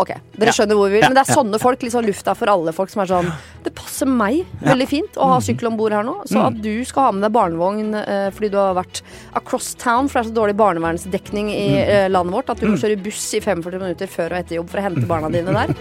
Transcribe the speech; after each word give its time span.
Ok, 0.00 0.08
Dere 0.32 0.48
Ja. 0.48 0.52
skjønner 0.56 0.78
hvor 0.78 0.88
vi 0.88 0.94
vil. 0.96 1.02
Men 1.04 1.12
det 1.18 1.22
er 1.26 1.28
ja. 1.28 1.36
sånne 1.36 1.58
folk, 1.60 1.82
liksom 1.84 2.06
lufta 2.06 2.32
for 2.38 2.48
alle 2.48 2.72
folk, 2.72 2.88
som 2.88 3.02
er 3.02 3.10
sånn 3.10 3.26
Det 3.62 3.74
passer 3.76 4.08
meg 4.08 4.46
veldig 4.64 4.86
fint 4.88 5.18
å 5.20 5.26
Mm. 5.26 5.32
ha 5.34 5.38
sykkel 5.44 5.66
om 5.68 5.76
bord 5.76 5.92
her 5.92 6.02
nå. 6.06 6.14
Så 6.26 6.40
at 6.46 6.56
du 6.62 6.84
skal 6.88 7.02
ha 7.04 7.10
med 7.12 7.22
deg 7.26 7.32
barnevogn 7.36 7.94
eh, 8.00 8.30
fordi 8.32 8.50
du 8.50 8.56
har 8.56 8.72
vært 8.78 9.02
across 9.36 9.74
town, 9.74 10.08
for 10.08 10.22
det 10.22 10.26
er 10.26 10.32
så 10.32 10.36
dårlig 10.40 10.56
barnevernsdekning 10.56 11.50
i 11.52 11.68
Mm. 11.68 11.88
eh, 11.90 12.08
landet 12.08 12.32
vårt 12.32 12.48
at 12.50 12.60
du 12.60 12.66
må 12.68 12.78
kjøre 12.80 13.02
buss 13.02 13.34
i 13.34 13.40
45 13.40 13.78
minutter 13.78 14.06
før 14.08 14.32
og 14.32 14.38
etter 14.40 14.56
jobb 14.56 14.70
for 14.70 14.78
å 14.80 14.82
hente 14.88 15.06
barna 15.06 15.28
dine 15.28 15.52
der. 15.52 15.74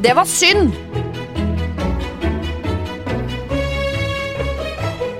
Det 0.00 0.14
var 0.16 0.24
synd! 0.24 0.72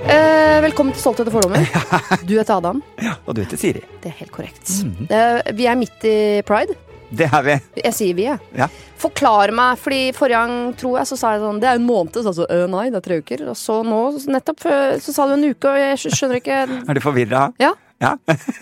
Eh, 0.09 0.57
velkommen 0.65 0.93
til 0.95 1.01
Stolthet 1.03 1.27
og 1.29 1.35
fordommer. 1.37 1.67
Du 2.27 2.33
heter 2.39 2.55
Adam. 2.57 2.81
Og 3.27 3.35
du 3.37 3.43
heter 3.43 3.59
Siri. 3.61 3.83
Det 4.01 4.09
er 4.09 4.15
helt 4.23 4.31
korrekt. 4.33 4.71
Eh, 5.09 5.51
vi 5.53 5.67
er 5.69 5.77
midt 5.77 6.01
i 6.09 6.41
pride. 6.47 6.73
Det 7.09 7.25
er 7.25 7.43
vi. 7.45 7.57
Jeg 7.81 7.95
sier 7.97 8.17
vi, 8.17 8.25
jeg. 8.27 8.37
Ja. 8.57 8.67
Forklar 8.99 9.53
meg, 9.55 9.79
fordi 9.81 10.01
forrige 10.17 10.41
gang 10.41 10.73
tror 10.77 10.99
jeg 10.99 11.09
så 11.09 11.17
sa 11.17 11.33
jeg 11.33 11.41
sånn 11.41 11.61
Det 11.61 11.69
er 11.71 11.79
en 11.79 11.87
måned, 11.87 12.13
så 12.13 12.29
altså, 12.31 12.45
øh, 12.51 12.65
nei, 12.69 12.87
det 12.93 12.99
er 12.99 13.05
tre 13.07 13.19
uker. 13.23 13.45
Og 13.49 13.57
så 13.57 13.79
nå, 13.87 14.01
nettopp, 14.29 14.65
så 15.01 15.15
sa 15.15 15.27
du 15.29 15.37
en 15.37 15.47
uke, 15.49 15.71
og 15.71 15.79
jeg 15.79 16.15
skjønner 16.17 16.41
ikke 16.41 16.63
Er 16.67 16.97
du 16.97 17.03
forvirra? 17.03 17.47
Ja. 17.61 17.73
Ja. 17.99 18.13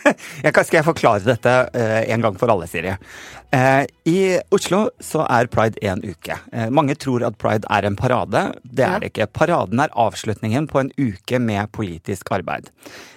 Jeg 0.46 0.54
kan, 0.54 0.66
skal 0.66 0.80
jeg 0.80 0.86
forklare 0.88 1.22
dette 1.22 1.52
uh, 1.70 2.00
en 2.10 2.24
gang 2.26 2.38
for 2.42 2.50
alle, 2.50 2.66
Siri? 2.70 2.96
Eh, 3.52 3.86
I 4.06 4.40
Oslo 4.52 4.90
så 5.00 5.22
er 5.32 5.48
pride 5.48 5.80
én 5.82 6.02
uke. 6.04 6.36
Eh, 6.52 6.68
mange 6.70 6.96
tror 7.00 7.24
at 7.24 7.38
pride 7.40 7.68
er 7.72 7.86
en 7.88 7.96
parade. 7.96 8.42
Det 8.64 8.84
er 8.84 9.00
det 9.00 9.14
ikke. 9.14 9.28
Paraden 9.32 9.80
er 9.80 9.94
avslutningen 9.96 10.68
på 10.68 10.82
en 10.82 10.92
uke 11.00 11.40
med 11.40 11.72
politisk 11.72 12.32
arbeid. 12.36 12.68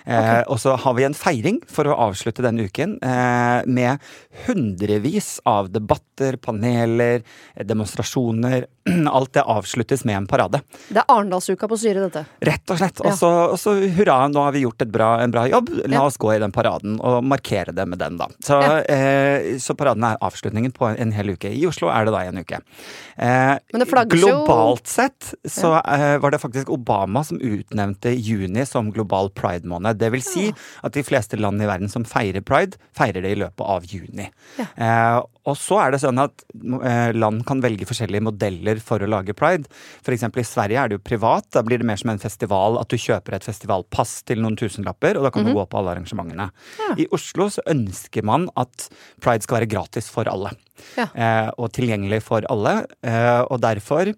Eh, 0.07 0.43
Og 0.48 0.59
så 0.59 0.77
har 0.79 0.95
vi 0.95 1.05
en 1.07 1.15
feiring 1.15 1.61
for 1.71 1.85
å 1.91 1.97
avslutte 2.09 2.43
denne 2.43 2.65
uken 2.66 2.98
eh, 3.02 3.62
med 3.66 3.98
hundrevis 4.47 5.41
av 5.47 5.69
debatter, 5.74 6.37
paneler, 6.43 7.23
demonstrasjoner. 7.65 8.66
Alt 9.10 9.33
det 9.37 9.43
avsluttes 9.45 10.05
med 10.09 10.16
en 10.16 10.27
parade. 10.30 10.62
Det 10.88 10.99
er 11.02 11.10
Arendalsuka 11.10 11.68
på 11.71 11.79
styret, 11.79 12.07
dette. 12.10 12.24
Rett 12.49 12.71
og 12.74 12.80
slett. 12.80 13.02
Og 13.07 13.59
så, 13.60 13.74
hurra, 13.99 14.16
nå 14.33 14.43
har 14.46 14.55
vi 14.57 14.65
gjort 14.65 14.83
et 14.87 14.90
bra, 14.95 15.10
en 15.23 15.35
bra 15.35 15.46
jobb. 15.51 15.71
La 15.87 16.01
Ja. 16.01 16.07
oss 16.07 16.16
gå 16.18 16.33
i 16.35 16.40
den 16.43 16.52
paraden 16.55 16.99
og 17.01 17.23
markere 17.27 17.74
det 17.77 17.87
med 17.87 17.99
den, 18.02 18.16
da. 18.18 18.27
Så, 18.43 18.59
Ja. 18.62 18.79
eh, 18.83 19.57
så 19.62 19.74
paraden 19.79 20.05
er 20.10 20.16
avslutningen 20.21 20.74
på 20.76 20.88
en 20.90 21.15
hel 21.16 21.32
uke. 21.35 21.51
I 21.52 21.66
Oslo 21.68 21.90
er 21.93 22.07
det 22.07 22.15
da 22.15 22.23
en 22.26 22.40
uke. 22.43 22.60
Eh, 23.16 23.57
globalt 24.13 24.90
sett 24.90 25.32
så 25.49 25.74
eh, 25.80 26.18
var 26.23 26.35
det 26.35 26.43
faktisk 26.43 26.71
Obama 26.73 27.24
som 27.27 27.40
utnevnte 27.40 28.12
juni 28.16 28.66
som 28.68 28.93
global 28.95 29.30
pride-måned. 29.37 29.99
Det 30.01 30.12
vil 30.15 30.24
si 30.24 30.49
at 30.82 30.96
de 30.96 31.04
fleste 31.07 31.40
land 31.40 31.62
i 31.62 31.68
verden 31.68 31.93
som 31.93 32.07
feirer 32.09 32.45
pride, 32.45 32.80
feirer 32.96 33.24
det 33.24 33.35
i 33.35 33.40
løpet 33.43 33.66
av 33.77 33.87
juni. 33.88 34.30
Ja. 34.60 34.71
Eh, 34.77 35.21
og 35.49 35.57
så 35.57 35.79
er 35.80 35.95
det 35.95 36.02
sånn 36.02 36.21
at 36.21 36.43
land 37.16 37.45
kan 37.49 37.62
velge 37.65 37.87
forskjellige 37.88 38.27
modeller 38.27 38.80
for 38.84 39.01
å 39.01 39.09
lage 39.09 39.34
pride. 39.37 39.71
Eksempel 40.10 40.43
i 40.43 40.46
Sverige 40.46 40.82
er 40.82 40.90
det 40.90 40.99
jo 40.99 41.05
privat. 41.07 41.46
Da 41.55 41.62
blir 41.65 41.80
det 41.80 41.87
mer 41.88 41.96
som 42.01 42.12
en 42.12 42.21
festival 42.21 42.77
at 42.80 42.90
du 42.93 42.99
kjøper 43.01 43.38
et 43.38 43.46
festivalpass 43.46 44.18
til 44.29 44.43
noen 44.43 44.59
tusenlapper, 44.60 45.16
og 45.16 45.24
da 45.24 45.32
kan 45.32 45.46
du 45.46 45.55
gå 45.57 45.65
på 45.65 45.80
alle 45.80 45.95
arrangementene. 45.95 46.51
Mhm. 46.51 46.84
Ja. 46.84 46.95
I 47.01 47.09
Oslo 47.16 47.49
så 47.49 47.65
ønsker 47.71 48.27
man 48.27 48.49
at 48.60 48.88
pride 49.24 49.46
skal 49.46 49.60
være 49.60 49.71
gratis 49.71 50.10
for 50.11 50.30
alle. 50.30 50.53
Ja. 50.99 51.07
Eh, 51.15 51.53
og 51.57 51.71
tilgjengelig 51.77 52.23
for 52.27 52.47
alle. 52.53 52.83
Eh, 53.07 53.41
og 53.47 53.63
derfor 53.63 54.13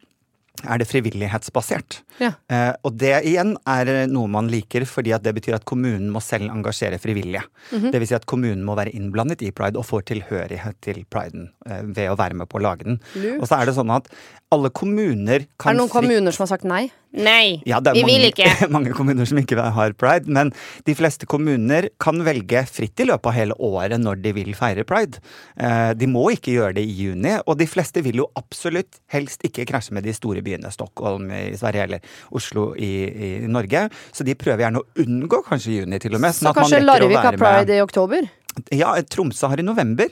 er 0.63 0.79
det 0.79 0.87
frivillighetsbasert. 0.87 1.99
Ja. 2.23 2.33
Eh, 2.53 2.73
og 2.87 2.95
det 3.01 3.15
igjen 3.27 3.55
er 3.69 3.91
noe 4.11 4.31
man 4.31 4.51
liker, 4.53 4.85
fordi 4.87 5.15
at 5.17 5.25
det 5.25 5.35
betyr 5.39 5.57
at 5.57 5.67
kommunen 5.69 6.11
må 6.13 6.23
selv 6.23 6.53
engasjere 6.53 7.01
frivillige. 7.03 7.43
Mm 7.73 7.91
Det 7.91 8.01
vil 8.01 8.09
si 8.09 8.15
at 8.15 8.29
kommunen 8.29 8.63
må 8.65 8.77
være 8.79 8.93
innblandet 8.95 9.43
i 9.43 9.51
pride 9.51 9.81
og 9.81 9.89
får 9.89 10.07
tilhørighet 10.13 10.79
til 10.85 11.05
priden 11.11 11.51
eh, 11.67 11.83
ved 11.83 12.13
å 12.13 12.19
være 12.21 12.39
med 12.39 12.49
på 12.49 12.61
å 12.61 12.65
lage 12.69 12.87
den. 12.87 13.01
Lurt. 13.17 13.41
Og 13.41 13.49
så 13.49 13.59
er 13.59 13.67
det 13.67 13.77
sånn 13.79 13.95
at 13.95 14.09
alle 14.53 14.69
kommuner 14.71 15.47
kan 15.59 15.73
Er 15.73 15.75
det 15.75 15.81
noen 15.81 15.89
fritt- 15.89 15.97
kommuner 16.03 16.35
som 16.37 16.45
har 16.47 16.53
sagt 16.57 16.65
nei? 16.69 16.91
Nei, 17.13 17.59
ja, 17.69 17.77
vi 17.85 18.01
mange, 18.01 18.09
vil 18.09 18.23
ikke. 18.31 18.47
mange 18.73 18.93
kommuner 18.97 19.27
som 19.29 19.37
ikke 19.37 19.61
har 19.77 19.93
pride, 20.01 20.31
men 20.33 20.49
de 20.89 20.95
fleste 20.97 21.27
kommuner 21.29 21.91
kan 22.01 22.17
velge 22.25 22.63
fritt 22.73 23.03
i 23.05 23.05
løpet 23.05 23.29
av 23.29 23.35
hele 23.37 23.57
året 23.61 24.01
når 24.01 24.23
de 24.25 24.33
vil 24.39 24.55
feire 24.57 24.81
pride. 24.89 25.21
Eh, 25.61 25.91
De 26.01 26.09
må 26.09 26.23
ikke 26.33 26.55
gjøre 26.55 26.79
det 26.79 26.87
i 26.89 26.95
juni, 27.03 27.35
og 27.45 27.59
de 27.61 27.67
fleste 27.69 28.01
vil 28.07 28.23
jo 28.23 28.31
absolutt 28.41 28.97
helst 29.13 29.45
ikke 29.45 29.67
krasje 29.69 29.93
med 29.93 30.07
de 30.09 30.15
store 30.17 30.41
byene, 30.47 30.73
Stockholm 30.73 31.29
i 31.37 31.53
Sverige 31.61 31.85
eller 31.85 32.01
Oslo 32.33 32.71
i, 32.81 32.89
i 33.13 33.31
Norge. 33.45 33.85
Så 34.17 34.25
de 34.25 34.33
prøver 34.41 34.65
gjerne 34.65 34.81
å 34.81 35.05
unngå 35.05 35.43
kanskje 35.51 35.83
juni, 35.83 36.01
til 36.01 36.17
og 36.17 36.25
med. 36.25 36.33
sånn 36.33 36.49
Så 36.49 36.55
at 36.55 36.63
kanskje 36.63 36.81
Larvik 36.81 37.19
har 37.21 37.37
pride 37.37 37.43
med- 37.45 37.67
pride 37.69 37.77
i 37.77 37.85
oktober? 37.85 38.31
Ja, 38.73 38.93
Tromsø 39.11 39.49
har 39.53 39.61
i 39.61 39.65
november, 39.67 40.09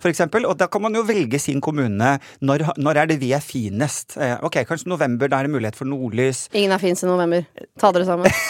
for 0.00 0.08
eksempel. 0.12 0.46
Og 0.48 0.56
da 0.60 0.66
kan 0.72 0.82
man 0.82 0.94
jo 0.94 1.02
velge 1.08 1.38
sin 1.40 1.60
kommune. 1.60 2.18
Når, 2.42 2.66
når 2.78 2.96
er 3.02 3.06
det 3.12 3.18
vi 3.22 3.32
er 3.36 3.40
finest? 3.44 4.16
Eh, 4.18 4.36
Ok, 4.42 4.60
kanskje 4.68 4.88
november, 4.90 5.28
da 5.28 5.38
er 5.42 5.48
det 5.48 5.52
mulighet 5.54 5.76
for 5.78 5.86
nordlys. 5.88 6.46
Ingen 6.52 6.72
er 6.72 6.78
finest 6.82 7.04
i 7.04 7.10
november. 7.10 7.44
Ta 7.80 7.92
dere 7.92 8.06
sammen. 8.08 8.30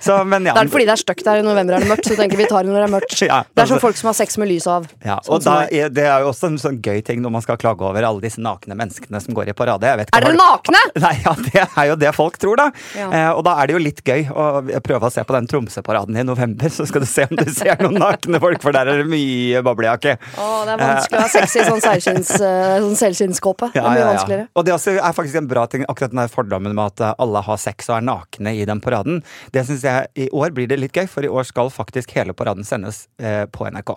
Så, 0.00 0.14
men 0.24 0.44
ja. 0.46 0.52
Det 0.54 0.62
er 0.62 0.70
fordi 0.70 0.84
det 0.86 0.92
er 0.94 1.00
stygt 1.00 1.24
der 1.26 1.40
i 1.40 1.42
november 1.42 1.74
er 1.74 1.82
det 1.82 1.88
mørkt, 1.90 2.06
så 2.06 2.14
tenker 2.18 2.38
vi 2.38 2.46
tar 2.48 2.62
det 2.66 2.70
når 2.70 2.78
det 2.84 2.86
er 2.86 2.92
mørkt. 2.92 3.14
Ja, 3.26 3.38
Det 3.42 3.58
er 3.58 3.62
altså- 3.64 3.74
som 3.74 3.80
folk 3.82 3.96
som 3.98 4.06
har 4.08 4.14
sex 4.14 4.38
med 4.38 4.48
lyset 4.48 4.70
av. 4.70 4.86
Ja, 5.04 5.16
Sånn 5.24 5.34
og 5.34 5.42
da 5.42 5.54
er, 5.66 5.88
Det 5.90 6.04
er 6.04 6.20
jo 6.22 6.28
også 6.30 6.46
en 6.52 6.58
sånn 6.58 6.78
gøy 6.80 7.02
ting 7.04 7.20
når 7.22 7.30
man 7.34 7.42
skal 7.42 7.56
klage 7.56 7.82
over 7.82 8.02
alle 8.06 8.20
disse 8.22 8.38
nakne 8.38 8.76
menneskene 8.78 9.20
som 9.20 9.34
går 9.34 9.48
i 9.48 9.52
parade. 9.58 9.82
Jeg 9.82 9.98
vet 9.98 10.10
Er 10.14 10.20
dere 10.20 10.36
nakne? 10.38 10.78
Nei, 11.04 11.14
ja, 11.24 11.34
Det 11.34 11.64
er 11.76 11.86
jo 11.90 11.96
det 11.96 12.14
folk 12.14 12.38
tror, 12.38 12.56
da. 12.56 12.70
Ja. 12.94 13.08
Eh, 13.10 13.30
og 13.32 13.42
da 13.44 13.56
er 13.62 13.66
det 13.66 13.74
jo 13.74 13.82
litt 13.82 14.02
gøy 14.04 14.28
å 14.30 14.62
prøve 14.86 15.10
å 15.10 15.12
se 15.12 15.24
på 15.24 15.34
den 15.34 15.46
Tromsø-paraden 15.50 16.16
i 16.16 16.22
november, 16.22 16.68
så 16.70 16.86
skal 16.86 17.00
du 17.02 17.06
se 17.10 17.26
om 17.28 17.36
du 17.36 17.44
ser 17.50 17.67
noen 17.82 17.98
nakne 18.00 18.40
folk, 18.42 18.62
for 18.64 18.74
der 18.74 18.88
er 18.90 19.02
det 19.02 19.08
mye 19.10 19.62
boblejake. 19.66 20.16
Å, 20.18 20.48
det 20.66 20.74
er 20.74 20.82
vanskelig 20.82 21.18
å 21.18 21.24
ha 21.24 21.30
sex 21.32 21.56
i 21.56 21.66
sånn 21.66 21.82
eh, 21.84 22.78
sånn 22.84 22.98
seilskinnskåpe. 23.02 23.70
Det 23.74 23.82
er 23.82 23.88
mye 23.88 24.08
vanskeligere. 24.12 24.48
Og 24.54 24.66
det 24.68 24.74
er 24.74 25.16
faktisk 25.16 25.40
en 25.42 25.50
bra 25.50 25.66
ting, 25.70 25.84
akkurat 25.88 26.14
den 26.14 26.22
der 26.22 26.32
fordommen 26.32 26.76
med 26.76 26.94
at 26.94 27.04
eh, 27.04 27.14
alle 27.24 27.42
har 27.46 27.60
sex 27.60 27.90
og 27.90 27.98
er 27.98 28.06
nakne 28.08 28.54
i 28.56 28.64
den 28.68 28.82
paraden. 28.84 29.22
Det 29.54 29.66
synes 29.68 29.84
jeg 29.86 30.26
i 30.26 30.30
år 30.32 30.54
blir 30.56 30.70
det 30.70 30.80
litt 30.80 30.96
gøy, 30.96 31.06
for 31.10 31.26
i 31.26 31.32
år 31.32 31.48
skal 31.48 31.72
faktisk 31.74 32.14
hele 32.16 32.36
paraden 32.36 32.66
sendes 32.66 33.06
eh, 33.20 33.44
på 33.50 33.68
NRK. 33.68 33.96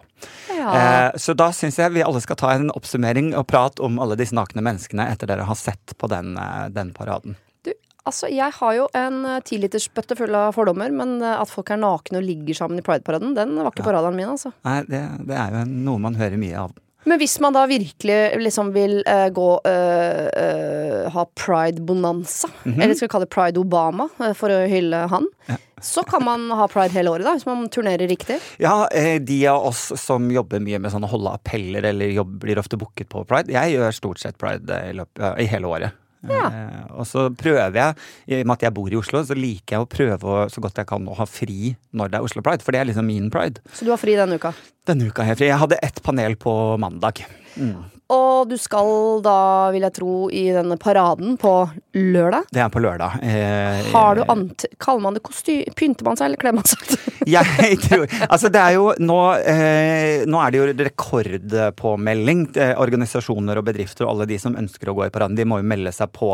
Ja. 0.58 0.74
Eh, 0.74 1.20
så 1.22 1.36
da 1.38 1.52
syns 1.56 1.80
jeg 1.80 1.96
vi 1.96 2.04
alle 2.06 2.22
skal 2.24 2.40
ta 2.40 2.54
en 2.56 2.72
oppsummering 2.76 3.34
og 3.38 3.48
prate 3.52 3.84
om 3.86 4.00
alle 4.02 4.20
disse 4.20 4.36
nakne 4.38 4.64
menneskene 4.66 5.10
etter 5.14 5.30
dere 5.32 5.48
har 5.48 5.60
sett 5.60 5.96
på 5.98 6.10
den, 6.12 6.36
eh, 6.38 6.68
den 6.74 6.94
paraden. 6.98 7.38
Altså, 8.10 8.30
jeg 8.34 8.50
har 8.58 8.78
jo 8.78 8.88
en 8.98 9.26
eh, 9.30 9.42
tilitersbøtte 9.46 10.18
full 10.18 10.34
av 10.38 10.56
fordommer, 10.58 10.94
men 10.96 11.20
eh, 11.22 11.38
at 11.38 11.50
folk 11.52 11.70
er 11.70 11.82
nakne 11.82 12.18
og 12.18 12.26
ligger 12.26 12.58
sammen 12.58 12.82
i 12.82 12.86
Pride-paraden, 12.86 13.36
den 13.38 13.60
var 13.60 13.70
ikke 13.70 13.86
på 13.86 13.94
radaren 13.94 14.18
min, 14.18 14.32
altså. 14.34 14.54
Nei, 14.66 14.80
det, 14.90 15.02
det 15.30 15.38
er 15.38 15.60
jo 15.60 15.68
noe 15.70 16.02
man 16.02 16.18
hører 16.18 16.42
mye 16.42 16.64
av. 16.66 16.74
Men 17.10 17.18
hvis 17.18 17.40
man 17.42 17.54
da 17.56 17.64
virkelig 17.66 18.18
liksom 18.38 18.68
vil 18.76 19.00
uh, 19.08 19.26
gå 19.34 19.48
uh, 19.66 20.26
uh, 20.30 21.08
ha 21.10 21.24
pride-bonanza, 21.34 22.52
eller 22.66 22.94
skal 22.94 23.08
vi 23.08 23.12
kalle 23.16 23.26
det 23.26 23.34
pride-Obama, 23.34 24.06
for 24.38 24.54
å 24.54 24.60
hylle 24.70 25.00
han, 25.10 25.26
så 25.82 26.04
kan 26.06 26.22
man 26.22 26.46
ha 26.54 26.68
pride 26.70 26.94
hele 26.94 27.10
året, 27.10 27.26
da, 27.26 27.34
hvis 27.34 27.48
man 27.50 27.66
turnerer 27.74 28.06
riktig. 28.06 28.38
Ja, 28.62 28.86
de 29.18 29.40
av 29.50 29.66
oss 29.72 29.88
som 29.98 30.30
jobber 30.30 30.62
mye 30.62 30.78
med 30.78 30.94
sånne 30.94 31.10
holde 31.10 31.34
appeller 31.40 31.90
eller 31.90 32.14
jobb, 32.14 32.38
blir 32.46 32.62
ofte 32.62 32.78
booket 32.78 33.10
på 33.10 33.26
pride. 33.30 33.50
Jeg 33.58 33.74
gjør 33.80 33.98
stort 33.98 34.22
sett 34.22 34.38
pride 34.42 34.78
i, 34.92 34.94
løpet, 35.02 35.26
ja, 35.26 35.34
i 35.42 35.50
hele 35.50 35.74
året. 35.74 35.98
Ja. 36.30 36.44
Eh, 36.54 36.82
og 36.94 37.08
så 37.10 37.30
prøver 37.34 37.78
jeg, 37.78 37.98
i 38.30 38.40
og 38.42 38.46
med 38.46 38.58
at 38.60 38.66
jeg 38.68 38.76
bor 38.78 38.94
i 38.94 39.00
Oslo, 39.00 39.24
så 39.26 39.38
liker 39.38 39.78
jeg 39.78 39.86
å 39.86 39.90
prøve 39.90 40.34
å, 40.36 40.44
så 40.54 40.62
godt 40.64 40.82
jeg 40.82 40.90
kan 40.92 41.08
å 41.10 41.18
ha 41.18 41.26
fri 41.30 41.74
når 41.98 42.12
det 42.12 42.20
er 42.20 42.28
Oslo 42.28 42.44
Pride, 42.46 42.66
for 42.66 42.76
det 42.76 42.84
er 42.84 42.92
liksom 42.92 43.08
min 43.10 43.32
pride. 43.34 43.64
Så 43.74 43.88
du 43.88 43.94
har 43.94 44.02
fri 44.02 44.18
denne 44.20 44.38
uka. 44.38 44.54
Denne 44.90 45.10
uka 45.10 45.26
har 45.26 45.34
jeg 45.34 45.42
fri. 45.42 45.50
Jeg 45.50 45.62
hadde 45.64 45.82
ett 45.82 46.02
panel 46.06 46.38
på 46.42 46.54
mandag. 46.82 47.24
Og 48.12 48.50
du 48.50 48.58
skal 48.60 49.22
da, 49.24 49.72
vil 49.72 49.86
jeg 49.86 49.96
tro, 49.96 50.16
i 50.34 50.44
denne 50.52 50.76
paraden 50.82 51.38
på 51.40 51.54
lørdag. 51.96 52.50
Det 52.52 52.60
er 52.64 52.72
på 52.74 52.82
lørdag. 52.84 53.22
Eh, 53.24 53.92
Har 53.94 54.18
du 54.20 54.26
ant... 54.32 54.66
Kaller 54.82 55.06
man 55.06 55.16
det 55.16 55.24
kostyme? 55.24 55.72
Pynter 55.78 56.08
man 56.08 56.20
seg, 56.20 56.32
eller 56.32 56.42
kler 56.42 56.58
man 56.58 56.68
seg? 56.68 56.82
Jeg 57.30 57.78
tror 57.84 58.08
Altså, 58.26 58.50
det 58.50 58.58
er 58.58 58.74
jo 58.74 58.88
nå 58.98 59.18
eh, 59.38 60.24
Nå 60.26 60.40
er 60.42 60.52
det 60.52 60.58
jo 60.60 60.68
rekordpåmelding. 60.82 62.44
Eh, 62.58 62.74
organisasjoner 62.82 63.62
og 63.62 63.68
bedrifter 63.70 64.08
og 64.08 64.16
alle 64.16 64.28
de 64.32 64.40
som 64.42 64.58
ønsker 64.60 64.92
å 64.92 64.96
gå 64.98 65.06
i 65.08 65.14
paraden, 65.14 65.38
de 65.40 65.48
må 65.48 65.62
jo 65.62 65.68
melde 65.72 65.94
seg 65.96 66.12
på. 66.16 66.34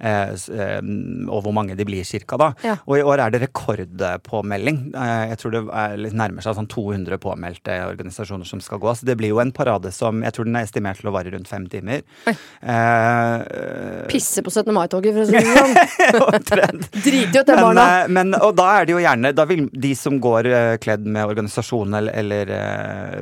Eh, 0.00 0.32
eh, 0.32 0.80
og 1.28 1.44
hvor 1.44 1.56
mange 1.56 1.76
de 1.76 1.84
blir, 1.88 2.06
cirka, 2.08 2.38
da. 2.40 2.52
Ja. 2.64 2.78
Og 2.86 2.96
i 2.96 3.04
år 3.04 3.26
er 3.26 3.34
det 3.34 3.42
rekordpåmelding. 3.44 4.80
Eh, 4.94 5.26
jeg 5.34 5.42
tror 5.42 5.56
det 5.56 5.64
er, 5.82 6.08
nærmer 6.22 6.46
seg 6.46 6.56
sånn 6.56 6.70
200 6.70 7.20
påmeldte 7.20 7.76
organisasjoner 7.90 8.48
som 8.48 8.64
skal 8.64 8.80
gå. 8.80 8.94
Så 8.96 9.08
det 9.08 9.18
blir 9.20 9.34
jo 9.34 9.42
en 9.44 9.52
parade 9.52 9.92
som 9.94 10.24
jeg 10.24 10.36
tror 10.36 10.48
den 10.48 10.49
er 10.58 10.66
estimert 10.66 11.00
til 11.00 11.10
å 11.10 11.14
vare 11.14 11.32
rundt 11.34 11.48
fem 11.50 11.66
timer. 11.70 12.02
Eh, 12.26 14.06
Pisse 14.10 14.42
på 14.44 14.52
17. 14.52 14.72
mai-toget, 14.74 15.14
for 15.14 15.22
å 15.22 15.28
si 15.28 15.36
det 15.36 15.44
sånn. 15.54 16.84
Driter 17.04 17.40
jo 17.40 17.44
til 17.46 17.60
barna. 17.60 17.86
eh, 18.02 18.10
men, 18.12 18.34
og 18.38 18.54
da 18.58 18.68
er 18.78 18.88
det 18.88 18.94
jo 18.94 19.00
gjerne 19.02 19.32
Da 19.36 19.44
vil 19.48 19.66
de 19.70 19.92
som 19.98 20.18
går 20.22 20.48
eh, 20.50 20.74
kledd 20.82 21.06
med 21.06 21.28
organisasjon 21.28 21.98
eller, 22.00 22.12
eller 22.20 22.54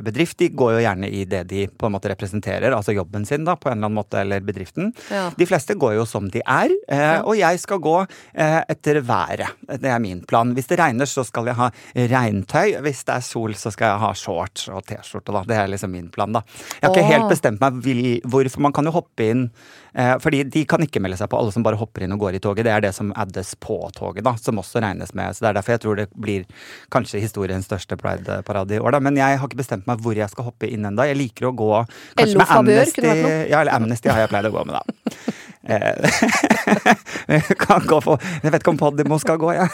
bedrift, 0.05 0.39
de 0.39 0.49
går 0.55 0.77
jo 0.77 0.83
gjerne 0.83 1.09
i 1.09 1.23
det 1.29 1.43
de 1.49 1.65
på 1.69 1.87
en 1.87 1.95
måte 1.95 2.11
representerer, 2.11 2.73
altså 2.75 2.93
jobben 2.95 3.25
sin, 3.27 3.45
da, 3.47 3.55
på 3.59 3.69
en 3.69 3.77
eller 3.77 3.89
annen 3.89 3.99
måte, 3.99 4.19
eller 4.21 4.43
bedriften. 4.45 4.91
Ja. 5.11 5.29
De 5.37 5.47
fleste 5.49 5.75
går 5.79 5.95
jo 5.97 6.05
som 6.09 6.29
de 6.31 6.41
er, 6.43 6.73
eh, 6.91 7.19
og 7.21 7.37
jeg 7.39 7.59
skal 7.61 7.81
gå 7.83 7.95
uh, 8.03 8.61
etter 8.69 9.01
været. 9.05 9.57
Det 9.81 9.89
er 9.91 10.01
min 10.03 10.21
plan. 10.27 10.53
Hvis 10.55 10.69
det 10.71 10.79
regner, 10.79 11.09
så 11.09 11.23
skal 11.27 11.49
jeg 11.49 11.57
ha 11.59 11.69
regntøy. 11.95 12.77
Hvis 12.85 13.03
det 13.07 13.15
er 13.15 13.25
sol, 13.25 13.55
så 13.59 13.71
skal 13.73 13.93
jeg 13.93 14.03
ha 14.03 14.11
shorts 14.17 14.67
og 14.73 14.83
T-skjorte. 14.87 15.43
Det 15.49 15.57
er 15.57 15.71
liksom 15.71 15.93
min 15.93 16.09
plan, 16.13 16.33
da. 16.35 16.43
Jeg 16.79 16.87
har 16.87 16.95
ikke 16.95 17.05
Åh. 17.05 17.11
Helt 17.19 17.33
bestemt 17.33 17.61
meg 17.63 17.79
hvorfor. 18.29 18.63
Man 18.63 18.75
kan 18.75 18.87
jo 18.89 18.93
hoppe 18.95 19.27
inn 19.31 19.45
eh, 19.93 20.15
Fordi 20.23 20.43
de 20.51 20.63
kan 20.69 20.83
ikke 20.83 21.01
melde 21.03 21.19
seg 21.19 21.29
på, 21.31 21.39
alle 21.39 21.53
som 21.55 21.65
bare 21.65 21.79
hopper 21.79 22.05
inn 22.05 22.15
og 22.15 22.23
går 22.23 22.39
i 22.39 22.41
toget. 22.43 22.65
Det 22.67 22.73
er 22.73 22.85
det 22.87 22.93
som 22.97 23.11
addes 23.19 23.53
på 23.61 23.77
toget, 23.97 24.23
da, 24.25 24.35
som 24.41 24.61
også 24.61 24.83
regnes 24.83 25.13
med. 25.17 25.35
Så 25.35 25.45
det 25.45 25.51
er 25.51 25.59
derfor 25.59 25.75
jeg 25.75 25.83
tror 25.85 25.99
det 26.01 26.07
blir 26.15 26.47
kanskje 26.93 27.23
historiens 27.23 27.67
største 27.69 27.99
pride-parade 27.99 28.77
i 28.77 28.81
år, 28.81 28.95
da. 28.97 29.03
Men 29.03 29.19
jeg 29.19 29.39
har 29.39 29.49
ikke 29.49 29.61
bestemt 29.61 29.89
meg 29.89 30.01
hvor 30.03 30.17
jeg 30.17 30.31
skal 30.33 30.49
hoppe 30.49 30.69
inn 30.69 30.87
ennå. 30.89 31.07
Jeg 31.09 31.19
liker 31.19 31.49
å 31.51 31.55
gå 31.57 31.71
kanskje 32.19 32.41
med 32.41 32.55
Amnesty. 32.57 33.05
Ja, 33.51 33.61
eller 33.61 33.75
Amnesty 33.75 34.11
har 34.11 34.25
jeg 34.25 34.33
pleid 34.33 34.49
å 34.49 34.55
gå 34.55 34.65
med, 34.69 34.79
da. 34.79 35.37
Eh, 35.69 37.41
kan 37.59 37.83
gå 37.85 37.99
for, 38.01 38.21
jeg 38.41 38.49
vet 38.53 38.63
ikke 38.63 38.71
om 38.73 38.79
Podimo 38.79 39.19
skal 39.21 39.37
gå, 39.37 39.51
jeg. 39.53 39.69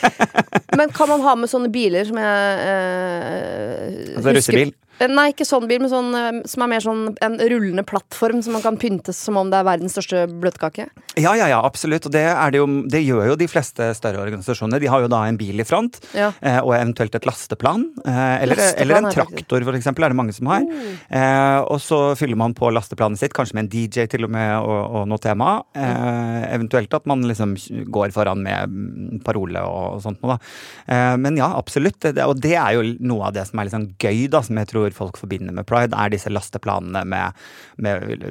Men 0.78 0.92
kan 0.94 1.10
man 1.10 1.20
ha 1.22 1.34
med 1.36 1.50
sånne 1.52 1.68
biler 1.72 2.06
som 2.08 2.16
jeg 2.18 2.62
eh, 2.64 4.16
Altså 4.16 4.32
russebil? 4.32 4.72
Eh, 5.00 5.08
Nei, 5.10 5.30
ikke 5.32 5.46
sånn 5.48 5.66
bil, 5.70 5.80
men 5.82 5.90
sånn 5.92 6.10
eh, 6.14 6.40
som 6.48 6.62
er 6.64 6.70
mer 6.74 6.82
sånn 6.84 7.02
en 7.24 7.38
rullende 7.40 7.84
plattform 7.88 8.42
som 8.44 8.54
man 8.56 8.62
kan 8.64 8.76
pyntes 8.80 9.18
som 9.18 9.36
om 9.40 9.50
det 9.52 9.58
er 9.60 9.66
verdens 9.66 9.96
største 9.96 10.24
bløtkake. 10.42 10.88
Ja, 11.20 11.34
ja, 11.36 11.48
ja, 11.50 11.60
absolutt. 11.64 12.06
Og 12.08 12.12
det, 12.14 12.22
er 12.28 12.52
det, 12.54 12.60
jo, 12.60 12.66
det 12.92 13.02
gjør 13.04 13.32
jo 13.32 13.36
de 13.40 13.48
fleste 13.50 13.90
større 13.98 14.22
organisasjoner. 14.24 14.80
De 14.82 14.90
har 14.92 15.02
jo 15.04 15.10
da 15.12 15.22
en 15.28 15.38
bil 15.40 15.60
i 15.60 15.66
front, 15.68 15.98
Ja. 16.16 16.30
eh, 16.40 16.60
og 16.62 16.74
eventuelt 16.76 17.14
et 17.18 17.26
lasteplan. 17.28 17.88
Eller, 18.04 18.54
Lasteplan 18.56 18.82
eller 18.84 19.00
en 19.00 19.10
traktor, 19.12 19.64
for 19.68 19.78
eksempel, 19.78 20.06
er 20.06 20.14
det 20.14 20.18
mange 20.20 20.36
som 20.36 20.48
har. 20.52 20.64
Eh, 21.10 21.58
og 21.66 21.80
så 21.82 22.00
fyller 22.18 22.38
man 22.40 22.54
på 22.56 22.70
lasteplanet 22.72 23.20
sitt, 23.20 23.34
kanskje 23.36 23.58
med 23.58 23.66
en 23.66 23.72
DJ 23.72 24.06
til 24.12 24.24
og 24.28 24.32
med, 24.34 24.54
og, 24.60 24.96
og 25.02 25.08
noe 25.10 25.20
tema. 25.22 25.50
Eh, 25.76 26.46
eventuelt 26.54 26.94
at 26.96 27.06
man 27.10 27.24
liksom 27.28 27.56
går 27.92 28.12
foran 28.14 28.42
med 28.44 28.72
mm, 28.72 29.20
parole 29.26 29.60
og, 29.66 29.98
og 29.98 30.02
sånt 30.04 30.22
noe, 30.24 30.36
da. 30.36 30.54
Eh, 30.94 31.16
men 31.22 31.36
ja, 31.40 31.50
absolutt. 31.58 32.00
Det, 32.02 32.24
og 32.24 32.38
det 32.42 32.54
er 32.58 32.78
jo 32.78 32.86
noe 33.04 33.28
av 33.28 33.36
det 33.36 33.46
som 33.48 33.60
er 33.60 33.68
litt 33.68 33.76
sånn 33.76 33.90
gøy, 34.00 34.24
da, 34.32 34.40
som 34.44 34.58
jeg 34.60 34.70
tror 34.72 34.81
folk 34.90 35.16
forbinder 35.16 35.52
med 35.52 35.64
pride, 35.66 35.94
er 35.96 36.08
disse 36.10 36.28
lasteplanene 36.28 37.04
med, 37.06 37.32
med 37.78 38.24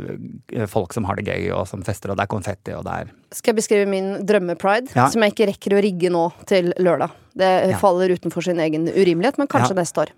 eh, 0.53 0.65
folk 0.67 0.93
som 0.93 1.05
har 1.05 1.15
det 1.15 1.25
gøy, 1.25 1.51
og 1.55 1.67
som 1.67 1.81
fester, 1.81 2.11
og 2.11 2.17
det 2.17 2.23
er 2.23 2.27
konfetti, 2.27 2.73
og 2.75 2.83
det 2.83 2.91
er 2.91 3.11
Skal 3.31 3.53
jeg 3.53 3.55
beskrive 3.55 3.87
min 3.87 4.25
drømmepride, 4.25 4.91
Ja. 4.95 5.07
som 5.09 5.21
jeg 5.21 5.31
ikke 5.31 5.47
rekker 5.53 5.71
å 5.77 5.81
rigge 5.81 6.09
nå 6.11 6.31
til 6.45 6.73
lørdag. 6.77 7.11
Det 7.37 7.69
Ja. 7.71 7.77
faller 7.77 8.09
utenfor 8.09 8.43
sin 8.43 8.59
egen 8.59 8.87
urimelighet, 8.87 9.37
men 9.37 9.47
kanskje 9.47 9.69
Ja. 9.75 9.81
neste 9.81 9.97
år. 9.97 10.09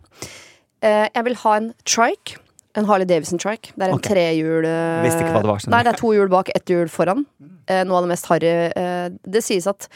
Eh, 0.81 1.09
jeg 1.13 1.23
vil 1.23 1.35
ha 1.35 1.53
en 1.55 1.73
trike. 1.85 2.37
En 2.75 2.85
Harley 2.85 3.05
Davidson 3.05 3.37
trike. 3.37 3.69
Det 3.77 3.83
er 3.83 3.89
en 3.89 3.99
okay. 3.99 4.15
trehjul 4.15 4.65
eh, 4.65 5.03
Visste 5.03 5.21
ikke 5.21 5.33
hva 5.35 5.41
det 5.41 5.51
var, 5.51 5.59
Sånn. 5.59 5.69
Nei, 5.69 5.83
det 5.83 5.93
er 5.93 5.97
to 5.97 6.07
hjul 6.07 6.27
bak, 6.29 6.49
ett 6.55 6.65
hjul 6.65 6.89
foran. 6.89 7.25
Noe 7.69 7.97
av 7.97 8.03
det 8.03 8.09
mest 8.09 8.25
harry. 8.25 9.19
Det 9.23 9.43
sies 9.43 9.67
at 9.67 9.87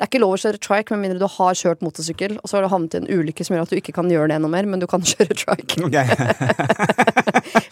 det 0.00 0.06
er 0.06 0.08
ikke 0.14 0.20
lov 0.22 0.30
å 0.32 0.38
kjøre 0.40 0.56
trike 0.64 0.94
med 0.96 1.02
mindre 1.04 1.20
du 1.20 1.26
har 1.28 1.56
kjørt 1.60 1.82
motorsykkel, 1.84 2.38
og 2.40 2.48
så 2.48 2.56
har 2.56 2.64
du 2.64 2.70
havnet 2.72 2.94
i 2.96 3.00
en 3.02 3.08
ulykke 3.20 3.44
som 3.44 3.52
gjør 3.52 3.66
at 3.66 3.72
du 3.74 3.76
ikke 3.76 3.92
kan 3.92 4.08
gjøre 4.08 4.30
det 4.32 4.38
noe 4.40 4.48
mer, 4.48 4.64
men 4.64 4.80
du 4.80 4.86
kan 4.88 5.04
kjøre 5.10 5.36
trike. 5.36 5.76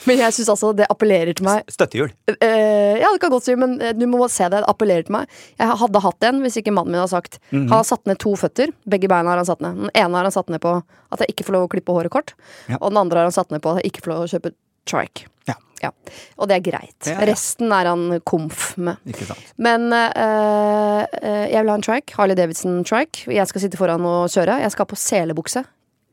Men 0.09 0.21
jeg 0.23 0.35
syns 0.37 0.51
altså 0.53 0.71
det 0.77 0.87
appellerer 0.93 1.37
til 1.37 1.47
meg. 1.47 1.65
Støttehjul. 1.73 2.11
Eh, 2.33 2.99
ja, 3.01 3.11
det 3.13 3.21
kan 3.23 3.33
godt 3.33 3.47
si, 3.47 3.55
men 3.61 3.77
eh, 3.85 3.95
du 3.97 4.05
må 4.09 4.21
se 4.33 4.47
det. 4.49 4.63
Det 4.63 4.71
appellerer 4.71 5.07
til 5.09 5.15
meg. 5.19 5.33
Jeg 5.61 5.77
hadde 5.83 6.03
hatt 6.05 6.29
en 6.29 6.41
hvis 6.45 6.59
ikke 6.61 6.73
mannen 6.75 6.95
min 6.95 7.03
hadde 7.03 7.13
sagt 7.13 7.39
Mhm. 7.49 7.69
Han 7.71 7.79
har 7.79 7.87
satt 7.89 8.09
ned 8.09 8.19
to 8.21 8.35
føtter. 8.37 8.73
Begge 8.89 9.09
beina 9.11 9.33
har 9.33 9.41
han 9.41 9.49
satt 9.49 9.63
ned. 9.65 9.79
Den 9.87 9.93
ene 9.97 10.19
har 10.21 10.29
han 10.29 10.35
satt 10.35 10.51
ned 10.53 10.61
på 10.65 10.75
at 10.85 11.23
jeg 11.25 11.33
ikke 11.35 11.47
får 11.49 11.57
lov 11.57 11.67
å 11.69 11.73
klippe 11.73 11.95
håret 11.97 12.13
kort. 12.13 12.35
Ja. 12.69 12.81
Og 12.81 12.91
den 12.93 13.01
andre 13.01 13.23
har 13.23 13.29
han 13.31 13.37
satt 13.37 13.53
ned 13.55 13.63
på 13.65 13.73
at 13.73 13.83
jeg 13.83 13.93
ikke 13.93 14.05
får 14.07 14.15
lov 14.15 14.25
å 14.25 14.31
kjøpe 14.33 14.53
trike. 14.89 15.29
Ja. 15.49 15.57
Ja. 15.85 15.91
Og 16.39 16.49
det 16.51 16.59
er 16.59 16.65
greit. 16.71 16.99
Ja, 17.07 17.17
ja. 17.19 17.27
Resten 17.31 17.73
er 17.75 17.91
han 17.93 18.21
komf 18.27 18.71
med. 18.77 19.01
Ikke 19.09 19.29
sant. 19.29 19.53
Men 19.57 19.89
eh, 19.95 21.49
jeg 21.53 21.63
vil 21.63 21.73
ha 21.73 21.79
en 21.79 21.85
trike. 21.87 22.15
Harley 22.19 22.39
Davidson 22.39 22.81
trike. 22.89 23.27
Jeg 23.33 23.51
skal 23.51 23.65
sitte 23.67 23.81
foran 23.81 24.07
og 24.09 24.29
kjøre. 24.33 24.61
Jeg 24.65 24.75
skal 24.75 24.87
ha 24.87 24.93
på 24.93 24.99
selebukse. 25.01 25.65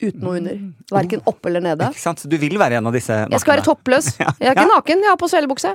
Uten 0.03 0.19
noe 0.25 0.39
under. 0.41 0.57
Verken 0.91 1.21
oppe 1.29 1.47
eller 1.47 1.63
nede. 1.63 1.87
Ikke 1.93 2.03
sant? 2.03 2.19
Så 2.19 2.27
du 2.27 2.35
vil 2.41 2.57
være 2.59 2.81
en 2.81 2.89
av 2.89 2.95
disse 2.95 3.15
Jeg 3.15 3.39
skal 3.41 3.55
være 3.55 3.63
toppløs. 3.63 4.09
Jeg 4.19 4.49
er 4.49 4.57
ikke 4.57 4.67
naken, 4.67 5.05
jeg 5.05 5.11
har 5.13 5.19
på 5.21 5.29
selebukse. 5.31 5.71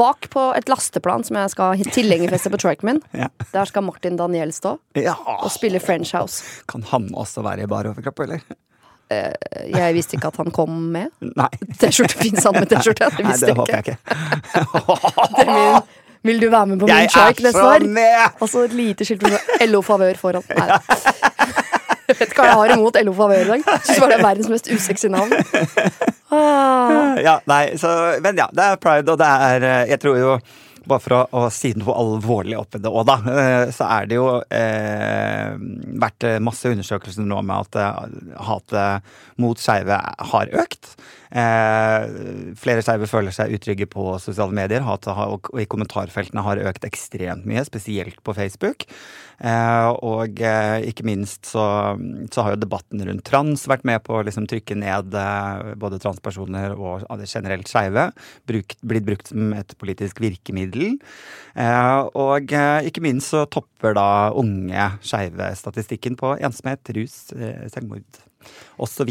Bak 0.00 0.30
på 0.32 0.46
et 0.56 0.70
lasteplan 0.70 1.24
som 1.26 1.36
jeg 1.40 1.50
skal 1.52 1.80
tilhengerfeste 1.92 2.52
på 2.54 2.60
triken 2.62 2.88
min. 2.88 3.00
Der 3.52 3.68
skal 3.68 3.84
Martin 3.84 4.16
Daniel 4.16 4.52
stå 4.54 4.76
og 4.78 5.50
spille 5.52 5.80
French 5.82 6.14
House. 6.16 6.62
Kan 6.70 6.86
han 6.88 7.10
også 7.12 7.42
være 7.44 7.66
i 7.66 7.70
bar 7.70 7.90
overkropp, 7.90 8.22
eller? 8.24 8.44
Jeg 9.10 9.94
visste 9.96 10.16
ikke 10.16 10.30
at 10.30 10.38
han 10.40 10.50
kom 10.54 10.76
med. 10.94 11.10
Nei. 11.40 11.50
T-skjorte 11.80 12.18
fins 12.20 12.44
han 12.46 12.58
med 12.58 12.68
T-skjorte? 12.72 13.10
Det 13.16 13.26
Nei, 13.26 13.38
det 13.40 13.56
håper 13.56 13.78
jeg 13.78 13.82
ikke. 13.86 13.98
Min, 15.50 16.36
vil 16.36 16.40
du 16.42 16.50
være 16.52 16.66
med 16.66 16.80
på 16.82 16.86
min 16.86 16.94
er 16.94 17.40
neste 17.40 17.62
år? 17.64 17.84
Og 18.44 18.48
så 18.52 18.66
et 18.66 18.74
lite 18.76 19.06
skilt 19.08 19.22
med 19.24 19.68
LO 19.70 19.80
Favør 19.80 20.18
foran. 20.20 20.44
Nei. 20.52 20.66
Jeg 22.10 22.18
vet 22.18 22.26
ikke 22.26 22.42
hva 22.42 22.48
jeg 22.50 22.58
har 22.58 22.72
imot 22.74 22.98
LO 23.06 23.14
Favør 23.16 23.40
i 23.40 23.48
dag. 23.54 23.62
Syns 23.86 24.02
bare 24.02 24.10
det 24.10 24.18
er 24.18 24.26
verdens 24.26 24.50
mest 24.52 24.68
usexy 24.74 25.08
navn. 25.08 25.32
Ah. 26.30 27.16
Ja, 27.24 27.38
nei, 27.50 27.76
så, 27.80 27.94
men 28.22 28.36
ja, 28.38 28.50
det 28.54 28.66
er 28.66 28.76
pride, 28.82 29.10
og 29.10 29.18
det 29.18 29.26
er 29.26 29.64
eh, 29.66 29.88
Jeg 29.90 29.98
tror 30.04 30.18
jo 30.20 30.36
bare 30.88 31.02
for 31.04 31.16
å, 31.16 31.20
å 31.36 31.42
si 31.52 31.72
noe 31.78 31.96
alvorlig 32.00 32.58
oppi 32.58 32.80
det 32.82 32.90
òg, 32.90 33.04
da, 33.08 33.16
eh, 33.32 33.72
så 33.74 33.88
er 33.98 34.10
det 34.10 34.18
jo 34.18 34.28
eh, 34.40 35.54
vært 36.00 36.28
masse 36.44 36.72
undersøkelser 36.72 37.26
nå 37.26 37.40
med 37.46 37.68
at 37.68 37.80
eh, 37.80 38.34
hatet 38.48 39.14
mot 39.40 39.60
skeive 39.60 40.00
har 40.32 40.54
økt. 40.62 40.94
Eh, 41.30 42.54
flere 42.58 42.82
skeive 42.82 43.06
føler 43.06 43.34
seg 43.34 43.54
utrygge 43.54 43.86
på 43.90 44.16
sosiale 44.22 44.54
medier. 44.56 44.82
hat 44.82 45.06
og, 45.10 45.50
i 45.54 45.66
kommentarfeltene 45.70 46.42
har 46.42 46.62
økt 46.70 46.86
ekstremt 46.88 47.46
mye, 47.46 47.64
spesielt 47.66 48.18
på 48.26 48.34
Facebook. 48.34 48.86
Eh, 49.40 49.88
og 50.04 50.40
eh, 50.44 50.88
ikke 50.90 51.06
minst 51.06 51.48
så, 51.48 51.64
så 52.32 52.44
har 52.44 52.54
jo 52.54 52.62
debatten 52.64 53.04
rundt 53.06 53.24
trans 53.24 53.64
vært 53.70 53.86
med 53.88 54.02
på 54.04 54.18
å 54.18 54.24
liksom, 54.26 54.48
trykke 54.50 54.76
ned 54.82 55.14
eh, 55.16 55.70
både 55.80 56.00
transpersoner 56.02 56.74
og 56.76 57.06
generelt 57.24 57.70
skeive. 57.70 58.10
Blitt 58.50 59.06
brukt 59.06 59.30
som 59.30 59.54
et 59.56 59.76
politisk 59.80 60.20
virkemiddel. 60.24 60.98
Eh, 61.54 62.00
og 62.18 62.52
eh, 62.52 62.90
ikke 62.90 63.04
minst 63.06 63.32
så 63.32 63.46
topper 63.46 63.94
da 63.96 64.10
unge 64.36 64.90
skeive 65.06 65.52
statistikken 65.56 66.18
på 66.20 66.34
ensomhet, 66.40 66.92
rus, 66.96 67.22
selvmord 67.70 68.22
osv. 68.80 69.10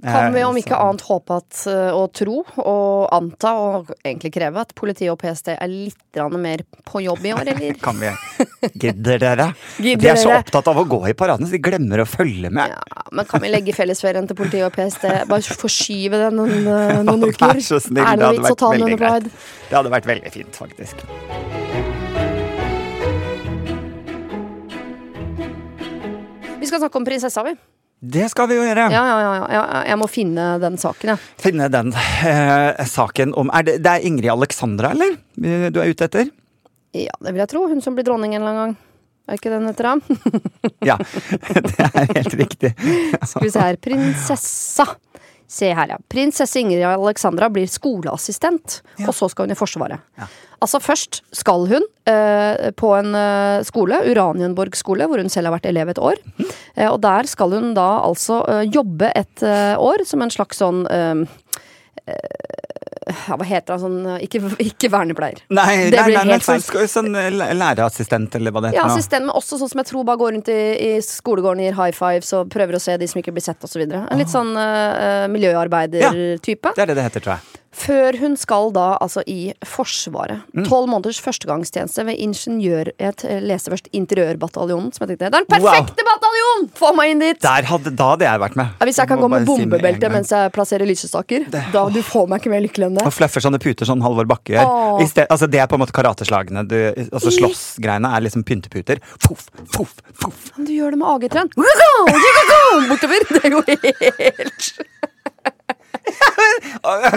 Kan 0.00 0.32
vi 0.32 0.42
om 0.44 0.56
ikke 0.56 0.76
annet 0.80 1.02
håpe 1.04 1.36
at, 1.42 1.58
eh, 1.68 1.90
og 1.92 2.12
tro 2.16 2.38
og 2.62 3.10
anta 3.12 3.50
og 3.60 3.90
egentlig 3.98 4.30
kreve 4.32 4.62
at 4.62 4.72
politiet 4.78 5.10
og 5.12 5.18
PST 5.20 5.50
er 5.52 5.68
litt 5.68 6.20
mer 6.40 6.62
på 6.88 7.02
jobb 7.04 7.26
i 7.26 7.34
år, 7.36 7.50
eller? 7.52 7.76
Kan 7.82 8.00
vi 8.00 8.12
Gidder 8.80 9.20
dere? 9.20 9.50
Gidder 9.76 10.00
de 10.06 10.12
er 10.14 10.20
så 10.22 10.32
opptatt 10.38 10.70
av 10.72 10.80
å 10.80 10.86
gå 10.88 11.02
i 11.10 11.14
paradene, 11.16 11.50
så 11.50 11.58
de 11.58 11.62
glemmer 11.64 12.00
å 12.00 12.08
følge 12.08 12.48
med. 12.48 12.72
Ja, 12.72 13.04
men 13.12 13.28
kan 13.28 13.44
vi 13.44 13.52
legge 13.52 13.74
fellesferien 13.76 14.28
til 14.30 14.38
politiet 14.38 14.70
og 14.70 14.76
PST? 14.78 15.04
Bare 15.28 15.58
forskyve 15.64 16.22
den 16.24 16.40
noen, 16.40 16.62
eh, 16.64 17.02
noen 17.08 17.26
uker? 17.28 17.58
Vær 17.58 17.64
så 17.66 17.82
snill, 17.84 18.04
er 18.04 18.16
det 18.16 18.24
det 18.24 18.38
vits 18.38 18.54
å 18.54 18.60
ta 18.62 18.72
den 18.72 18.86
veldig 18.86 18.96
under 18.96 19.04
pride? 19.04 19.34
Det 19.68 19.80
hadde 19.82 19.92
vært 19.98 20.08
veldig 20.14 20.32
fint, 20.38 20.62
faktisk. 20.64 21.04
Vi 26.60 26.68
skal 26.68 26.80
snakke 26.80 27.00
om 27.00 27.04
prinsessa, 27.08 27.44
vi. 27.44 27.58
Det 28.00 28.30
skal 28.32 28.48
vi 28.48 28.56
jo 28.56 28.64
gjøre. 28.64 28.86
Ja, 28.94 29.00
ja, 29.04 29.16
ja, 29.20 29.46
ja. 29.52 29.80
Jeg 29.90 29.98
må 30.00 30.06
finne 30.08 30.54
den 30.62 30.78
saken, 30.80 31.12
ja. 31.12 31.16
Finne 31.40 31.68
den 31.72 31.92
eh, 31.92 32.84
saken 32.88 33.34
om 33.36 33.52
er 33.52 33.66
det, 33.66 33.74
det 33.84 33.92
er 33.92 34.06
Ingrid 34.08 34.32
Alexandra, 34.32 34.94
eller? 34.96 35.18
Du 35.36 35.80
er 35.82 35.90
ute 35.92 36.08
etter? 36.08 36.30
Ja, 36.96 37.12
det 37.20 37.34
vil 37.34 37.42
jeg 37.44 37.52
tro. 37.52 37.66
Hun 37.68 37.84
som 37.84 37.98
blir 37.98 38.08
dronning 38.08 38.32
en 38.34 38.40
eller 38.40 38.54
annen 38.54 38.72
gang. 38.72 38.78
Er 39.30 39.38
ikke 39.38 39.52
den 39.52 39.68
heter 39.68 39.86
da? 39.86 39.92
Ja, 40.90 40.96
det 40.96 41.76
er 41.76 42.08
helt 42.16 42.34
riktig. 42.40 42.72
Skal 43.28 43.44
vi 43.44 43.52
se 43.52 43.62
her. 43.62 43.76
Prinsessa. 43.84 44.86
Se 45.50 45.68
her, 45.74 45.92
ja. 45.92 45.98
Prinsesse 46.08 46.62
Ingrid 46.62 46.82
Alexandra 46.88 47.50
blir 47.52 47.68
skoleassistent, 47.70 48.80
og 49.02 49.12
så 49.14 49.26
skal 49.28 49.48
hun 49.48 49.54
i 49.54 49.58
Forsvaret. 49.58 50.02
Ja. 50.18 50.28
Altså 50.60 50.80
Først 50.84 51.22
skal 51.32 51.66
hun 51.70 51.84
eh, 52.10 52.70
på 52.76 52.90
en 52.98 53.14
eh, 53.16 53.62
skole, 53.64 53.96
Uranienborg 54.10 54.76
skole, 54.76 55.06
hvor 55.08 55.22
hun 55.22 55.32
selv 55.32 55.48
har 55.48 55.56
vært 55.56 55.70
elev 55.70 55.88
et 55.94 56.00
år. 56.00 56.20
Mm. 56.36 56.50
Eh, 56.76 56.88
og 56.90 56.98
der 57.04 57.28
skal 57.30 57.54
hun 57.56 57.72
da 57.78 57.88
altså 58.04 58.42
eh, 58.48 58.66
jobbe 58.68 59.08
et 59.16 59.44
eh, 59.46 59.72
år 59.80 60.04
som 60.08 60.20
en 60.24 60.32
slags 60.34 60.60
sånn 60.60 60.82
eh, 60.92 61.22
ja, 63.10 63.34
Hva 63.36 63.46
heter 63.46 63.72
det? 63.74 63.78
Sånn, 63.82 63.98
ikke, 64.22 64.40
ikke 64.62 64.90
vernepleier. 64.92 65.40
Nei, 65.50 65.90
Det 65.90 65.96
nei, 65.98 66.12
nei, 66.14 66.24
helt 66.34 66.44
feil. 66.46 66.60
sånn, 66.62 66.88
sånn 67.10 67.16
lærerassistent, 67.58 68.36
eller 68.38 68.54
hva 68.54 68.62
det 68.64 68.72
heter. 68.74 68.84
nå. 68.86 68.94
assistent, 68.94 69.26
men 69.26 69.34
også 69.34 69.58
sånn 69.60 69.72
som 69.72 69.82
jeg 69.82 69.88
tror 69.90 70.04
bare 70.06 70.20
går 70.20 70.34
rundt 70.36 70.50
i, 70.52 70.58
i 70.86 70.90
skolegården 71.04 71.64
gir 71.64 71.78
high 71.78 71.96
fives 71.96 72.30
og 72.38 72.52
prøver 72.52 72.78
å 72.78 72.82
se 72.82 72.94
de 73.00 73.08
som 73.10 73.22
ikke 73.22 73.34
blir 73.34 73.44
sett, 73.44 73.64
osv. 73.66 73.82
En 73.88 74.20
litt 74.20 74.30
sånn 74.30 74.52
uh, 74.54 75.26
miljøarbeider-type. 75.32 76.74
Det 76.76 76.84
er 76.84 76.92
det 76.92 76.98
det 77.00 77.08
heter, 77.08 77.24
tror 77.24 77.38
jeg. 77.38 77.49
Før 77.70 78.16
hun 78.18 78.32
skal 78.34 78.72
da 78.74 78.96
altså 78.98 79.22
i 79.30 79.52
Forsvaret. 79.66 80.42
Mm. 80.50 80.64
Tolv 80.66 80.88
måneders 80.90 81.20
førstegangstjeneste 81.22 82.02
ved 82.08 82.18
ingeniør... 82.18 82.90
Jeg 82.98 83.42
leser 83.46 83.74
først 83.74 83.86
Interiørbataljonen, 83.94 84.90
som 84.94 85.04
jeg 85.04 85.12
tenkte 85.12 85.28
Det 85.28 85.28
er 85.28 85.36
den 85.36 85.48
perfekte 85.52 86.06
bataljon! 86.08 86.66
Få 86.80 86.90
meg 86.98 87.14
inn 87.14 87.22
dit! 87.22 87.38
Der 87.44 87.68
hadde, 87.70 87.92
da 87.94 88.08
hadde 88.12 88.26
jeg 88.26 88.42
vært 88.42 88.58
med. 88.58 88.74
Ja, 88.74 88.88
hvis 88.90 88.98
jeg 88.98 89.10
kan 89.12 89.22
gå 89.22 89.30
med 89.30 89.46
bombebelte 89.46 90.02
gang. 90.02 90.16
mens 90.18 90.34
jeg 90.34 90.52
plasserer 90.56 90.90
lysestaker, 90.90 91.46
da 91.50 91.86
du 91.94 92.00
får 92.06 92.26
meg 92.30 92.42
ikke 92.42 92.54
mer 92.56 92.64
lykkelig 92.66 92.88
enn 92.88 92.98
det. 92.98 93.06
Og 93.06 93.14
fluffer 93.14 93.46
sånne 93.46 93.62
puter 93.62 93.88
sånn 93.88 94.02
Halvor 94.02 94.26
Bakke 94.30 94.56
gjør. 94.56 94.74
Altså 95.28 95.46
det 95.50 95.62
er 95.62 95.70
på 95.70 95.78
en 95.78 95.84
måte 95.84 95.94
karateslagene. 95.94 96.66
Du, 96.66 96.76
altså 97.06 97.30
Slåssgreiene 97.38 98.10
er 98.16 98.26
liksom 98.26 98.42
pynteputer. 98.48 98.98
Foff, 99.22 99.46
foff. 99.70 99.94
Men 100.56 100.66
du 100.66 100.74
gjør 100.74 100.96
det 100.96 101.02
med 101.04 101.14
AG-trend. 101.14 101.54
Bortover! 102.90 103.28
Det 103.40 103.50
jo 103.52 103.60
helt 103.64 104.99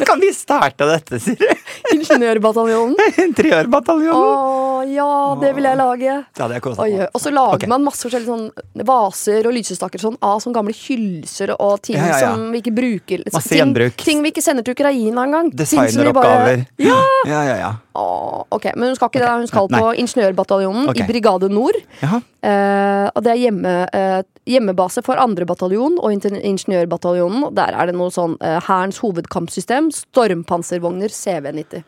Kan 0.06 0.20
vi 0.20 0.34
starte 0.34 0.86
dette, 0.88 1.20
Siri? 1.20 1.48
Ingeniørbataljonen. 1.94 2.96
Interiørbataljonen. 3.28 4.92
Ja, 4.94 5.38
det 5.42 5.54
vil 5.56 5.68
jeg 5.68 5.80
lage. 5.80 6.18
Det 6.36 6.50
meg 6.50 6.68
oi. 6.68 6.90
med. 6.98 7.08
Og 7.14 7.22
så 7.24 7.32
lager 7.34 7.62
okay. 7.62 7.72
man 7.72 7.86
masse 7.86 8.04
forskjellige 8.06 8.30
sånn 8.30 8.86
vaser 8.88 9.48
og 9.48 9.56
lysestaker 9.56 10.02
sånn, 10.02 10.18
av 10.24 10.42
sånne 10.44 10.58
gamle 10.60 10.76
hylser 10.76 11.56
og 11.56 11.80
ting 11.86 11.98
Ja, 11.98 12.10
ja, 12.10 12.20
ja. 12.20 12.34
som 12.34 12.50
vi 12.54 12.64
ikke 12.64 12.76
bruker. 12.76 13.24
Masse 13.32 13.54
ting, 13.54 13.62
gjenbruk. 13.62 13.98
ting 14.04 14.24
vi 14.26 14.34
ikke 14.34 14.44
sender 14.46 14.66
til 14.68 14.76
Ukraina 14.78 15.26
engang. 15.28 15.54
Designeroppgaver. 15.56 16.66
bare- 16.68 16.68
Ja! 16.78 17.00
ja, 17.30 17.42
ja. 17.48 17.58
ja. 17.64 17.74
Åh, 17.94 18.44
ok, 18.50 18.72
Men 18.76 18.90
hun 18.90 18.96
skal 18.96 19.10
ikke 19.12 19.22
det. 19.22 19.30
Hun 19.30 19.48
skal 19.48 19.68
Nei. 19.70 19.80
på 19.80 19.94
Ingeniørbataljonen 20.04 20.90
okay. 20.90 21.04
i 21.04 21.08
Brigade 21.08 21.50
Nord. 21.50 21.78
Eh, 22.44 23.08
og 23.14 23.24
det 23.24 23.32
er 23.32 23.40
hjemme, 23.40 23.74
eh, 23.94 24.22
hjemmebase 24.50 25.04
for 25.06 25.16
andre 25.22 25.46
bataljon 25.48 25.96
og 26.02 26.12
ingeniørbataljonen. 26.12 27.54
Der 27.56 27.78
er 27.78 27.88
det 27.88 27.96
noe 27.96 28.12
sånn 28.12 28.36
eh, 28.42 28.60
Hærens 28.94 29.02
hovedkampsystem, 29.02 29.88
stormpanservogner 29.92 31.10
CV90. 31.10 31.84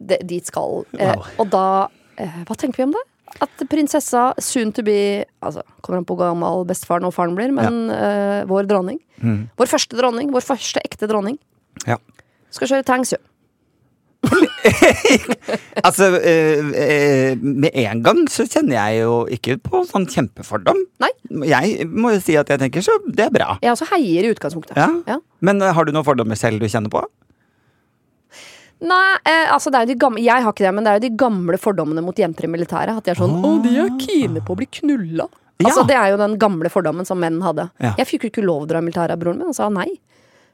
De, 0.00 0.16
dit 0.24 0.46
skal. 0.46 0.84
Eh, 0.98 1.12
Wow. 1.12 1.26
og 1.38 1.50
da 1.52 1.88
eh, 2.18 2.44
Hva 2.46 2.56
tenker 2.56 2.76
vi 2.78 2.84
om 2.88 2.92
det? 2.92 3.02
At 3.40 3.50
prinsessa 3.68 4.34
soon 4.38 4.72
to 4.72 4.82
be 4.82 5.24
altså, 5.42 5.62
Kommer 5.82 5.98
an 6.00 6.04
på 6.04 6.16
hvor 6.16 6.28
gammel 6.32 6.66
bestefaren 6.68 7.04
og 7.06 7.14
faren 7.14 7.34
blir, 7.36 7.52
men 7.52 7.90
eh, 7.90 8.44
vår 8.48 8.66
dronning. 8.68 8.98
Mm. 9.22 9.48
Vår 9.56 9.66
første 9.66 9.96
dronning. 9.96 10.32
Vår 10.32 10.40
første 10.44 10.80
ekte 10.84 11.06
dronning. 11.08 11.38
Ja. 11.86 11.96
Skal 12.50 12.68
kjøre 12.68 12.84
tanks, 12.84 13.12
jo. 13.12 13.18
Altså, 15.86 16.06
eh, 16.22 16.60
eh, 16.78 17.38
med 17.42 17.70
en 17.74 18.02
gang 18.04 18.20
så 18.30 18.44
kjenner 18.46 18.76
jeg 18.76 19.00
jo 19.02 19.14
ikke 19.34 19.56
på 19.64 19.82
sånn 19.88 20.06
kjempefordom. 20.10 20.78
Nei. 21.02 21.10
Jeg 21.48 21.88
må 21.90 22.12
jo 22.14 22.20
si 22.22 22.36
at 22.38 22.50
jeg 22.52 22.60
tenker 22.60 22.84
så 22.84 22.94
det 23.08 23.26
er 23.26 23.34
bra. 23.34 23.56
Jeg 23.64 23.72
også 23.74 23.88
heier 23.94 24.28
i 24.28 24.30
utgangspunktet. 24.34 24.78
Ja. 24.78 24.88
Ja. 25.08 25.18
Men 25.44 25.62
eh, 25.62 25.74
har 25.74 25.88
du 25.88 25.92
noen 25.94 26.06
fordommer 26.06 26.38
selv 26.38 26.62
du 26.62 26.68
kjenner 26.70 26.92
på? 26.92 27.02
Nei, 28.82 29.18
eh, 29.30 29.46
altså 29.54 29.70
er 29.78 29.94
gamle, 29.94 30.22
jeg 30.22 30.42
har 30.42 30.50
ikke 30.54 30.66
det, 30.66 30.74
men 30.74 30.86
det 30.86 30.92
er 30.92 30.98
jo 30.98 31.06
de 31.06 31.16
gamle 31.18 31.58
fordommene 31.60 32.02
mot 32.02 32.18
jenter 32.18 32.48
i 32.48 32.50
militæret. 32.50 32.98
At 32.98 33.06
de 33.06 33.14
er 33.14 33.20
sånn 33.20 33.38
'Å, 33.38 33.52
de 33.62 33.76
er 33.78 33.92
kine 33.98 34.42
på 34.42 34.54
å 34.54 34.58
bli 34.58 34.66
knulla'. 34.66 35.28
Ja. 35.62 35.68
Altså 35.68 35.86
Det 35.86 35.94
er 35.94 36.10
jo 36.10 36.16
den 36.18 36.38
gamle 36.38 36.70
fordommen 36.72 37.06
som 37.06 37.20
menn 37.22 37.40
hadde. 37.42 37.70
Ja. 37.78 37.94
Jeg 37.98 38.08
fikk 38.08 38.24
jo 38.24 38.30
ikke 38.32 38.46
lov 38.46 38.64
å 38.64 38.68
dra 38.70 38.78
i 38.78 38.86
militæret 38.86 39.14
av 39.14 39.20
broren 39.22 39.38
min, 39.38 39.52
og 39.52 39.54
sa 39.54 39.68
nei. 39.68 39.86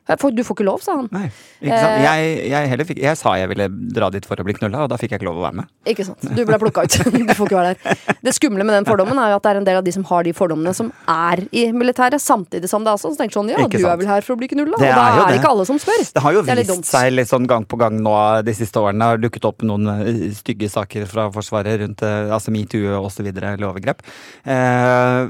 Jeg 0.08 0.18
får- 0.18 0.34
Du 0.34 0.42
får 0.44 0.56
ikke 0.56 0.64
lov, 0.64 0.80
sa 0.82 0.96
han. 0.96 1.08
Nei. 1.12 1.26
Ikke 1.60 1.78
sant? 1.78 1.98
Eh. 1.98 2.04
Jeg, 2.04 2.50
jeg, 2.78 2.86
fikk, 2.88 3.00
jeg 3.02 3.16
sa 3.20 3.34
jeg 3.36 3.48
ville 3.50 3.68
dra 3.92 4.08
dit 4.10 4.24
for 4.24 4.36
å 4.40 4.44
bli 4.46 4.54
knulla, 4.56 4.84
og 4.84 4.88
da 4.92 4.96
fikk 4.96 5.10
jeg 5.12 5.20
ikke 5.20 5.28
lov 5.28 5.40
å 5.40 5.44
være 5.46 5.56
med. 5.60 5.66
Ikke 5.86 6.04
sant? 6.06 6.22
Du 6.22 6.44
ble 6.48 6.58
plukka 6.58 6.84
ut. 6.86 6.98
Du 7.28 7.34
får 7.34 7.48
ikke 7.50 7.58
være 7.58 7.74
der. 7.76 8.16
Det 8.24 8.32
skumle 8.34 8.64
med 8.64 8.74
den 8.78 8.86
fordommen 8.88 9.18
er 9.20 9.32
jo 9.34 9.36
at 9.36 9.44
det 9.44 9.50
er 9.52 9.58
en 9.60 9.66
del 9.68 9.76
av 9.80 9.84
de 9.84 9.92
som 9.92 10.04
har 10.08 10.22
de 10.24 10.32
fordommene, 10.32 10.72
som 10.74 10.90
er 11.08 11.42
i 11.52 11.66
militæret, 11.72 12.20
samtidig 12.22 12.68
som 12.70 12.84
det 12.86 12.92
er 12.94 13.00
sånn. 13.02 13.14
Så 13.14 13.20
tenker 13.20 13.36
sånn, 13.38 13.50
ja, 13.52 13.58
Ikke 13.60 13.76
du 13.78 13.84
sant. 13.84 13.92
er 13.92 14.00
vel 14.02 14.06
her 14.08 14.24
for 14.24 14.36
å 14.36 14.38
bli 14.40 14.48
knulla? 14.48 14.78
Og 14.78 14.80
da 14.80 14.86
er 14.88 15.18
det 15.18 15.26
det. 15.28 15.40
ikke 15.42 15.50
alle 15.52 15.66
som 15.68 15.78
spør. 15.82 16.00
Det 16.14 16.22
har 16.24 16.32
jo 16.32 16.42
Det 16.42 16.56
vist 16.62 16.88
seg 16.88 17.12
litt 17.12 17.28
sånn 17.28 17.46
gang 17.50 17.66
på 17.68 17.78
gang 17.80 17.98
nå 18.00 18.14
de 18.46 18.54
siste 18.56 18.80
årene. 18.80 19.10
Har 19.12 19.20
dukket 19.20 19.44
opp 19.48 19.62
noen 19.66 19.88
eh, 19.98 20.30
stygge 20.38 20.70
saker 20.72 21.06
fra 21.10 21.28
Forsvaret 21.34 21.80
rundt 21.82 22.02
eh, 22.06 22.32
altså 22.32 22.54
metoo 22.54 23.04
videre, 23.18 23.54
eller 23.56 23.68
overgrep. 23.68 24.00
Eh, 24.48 25.20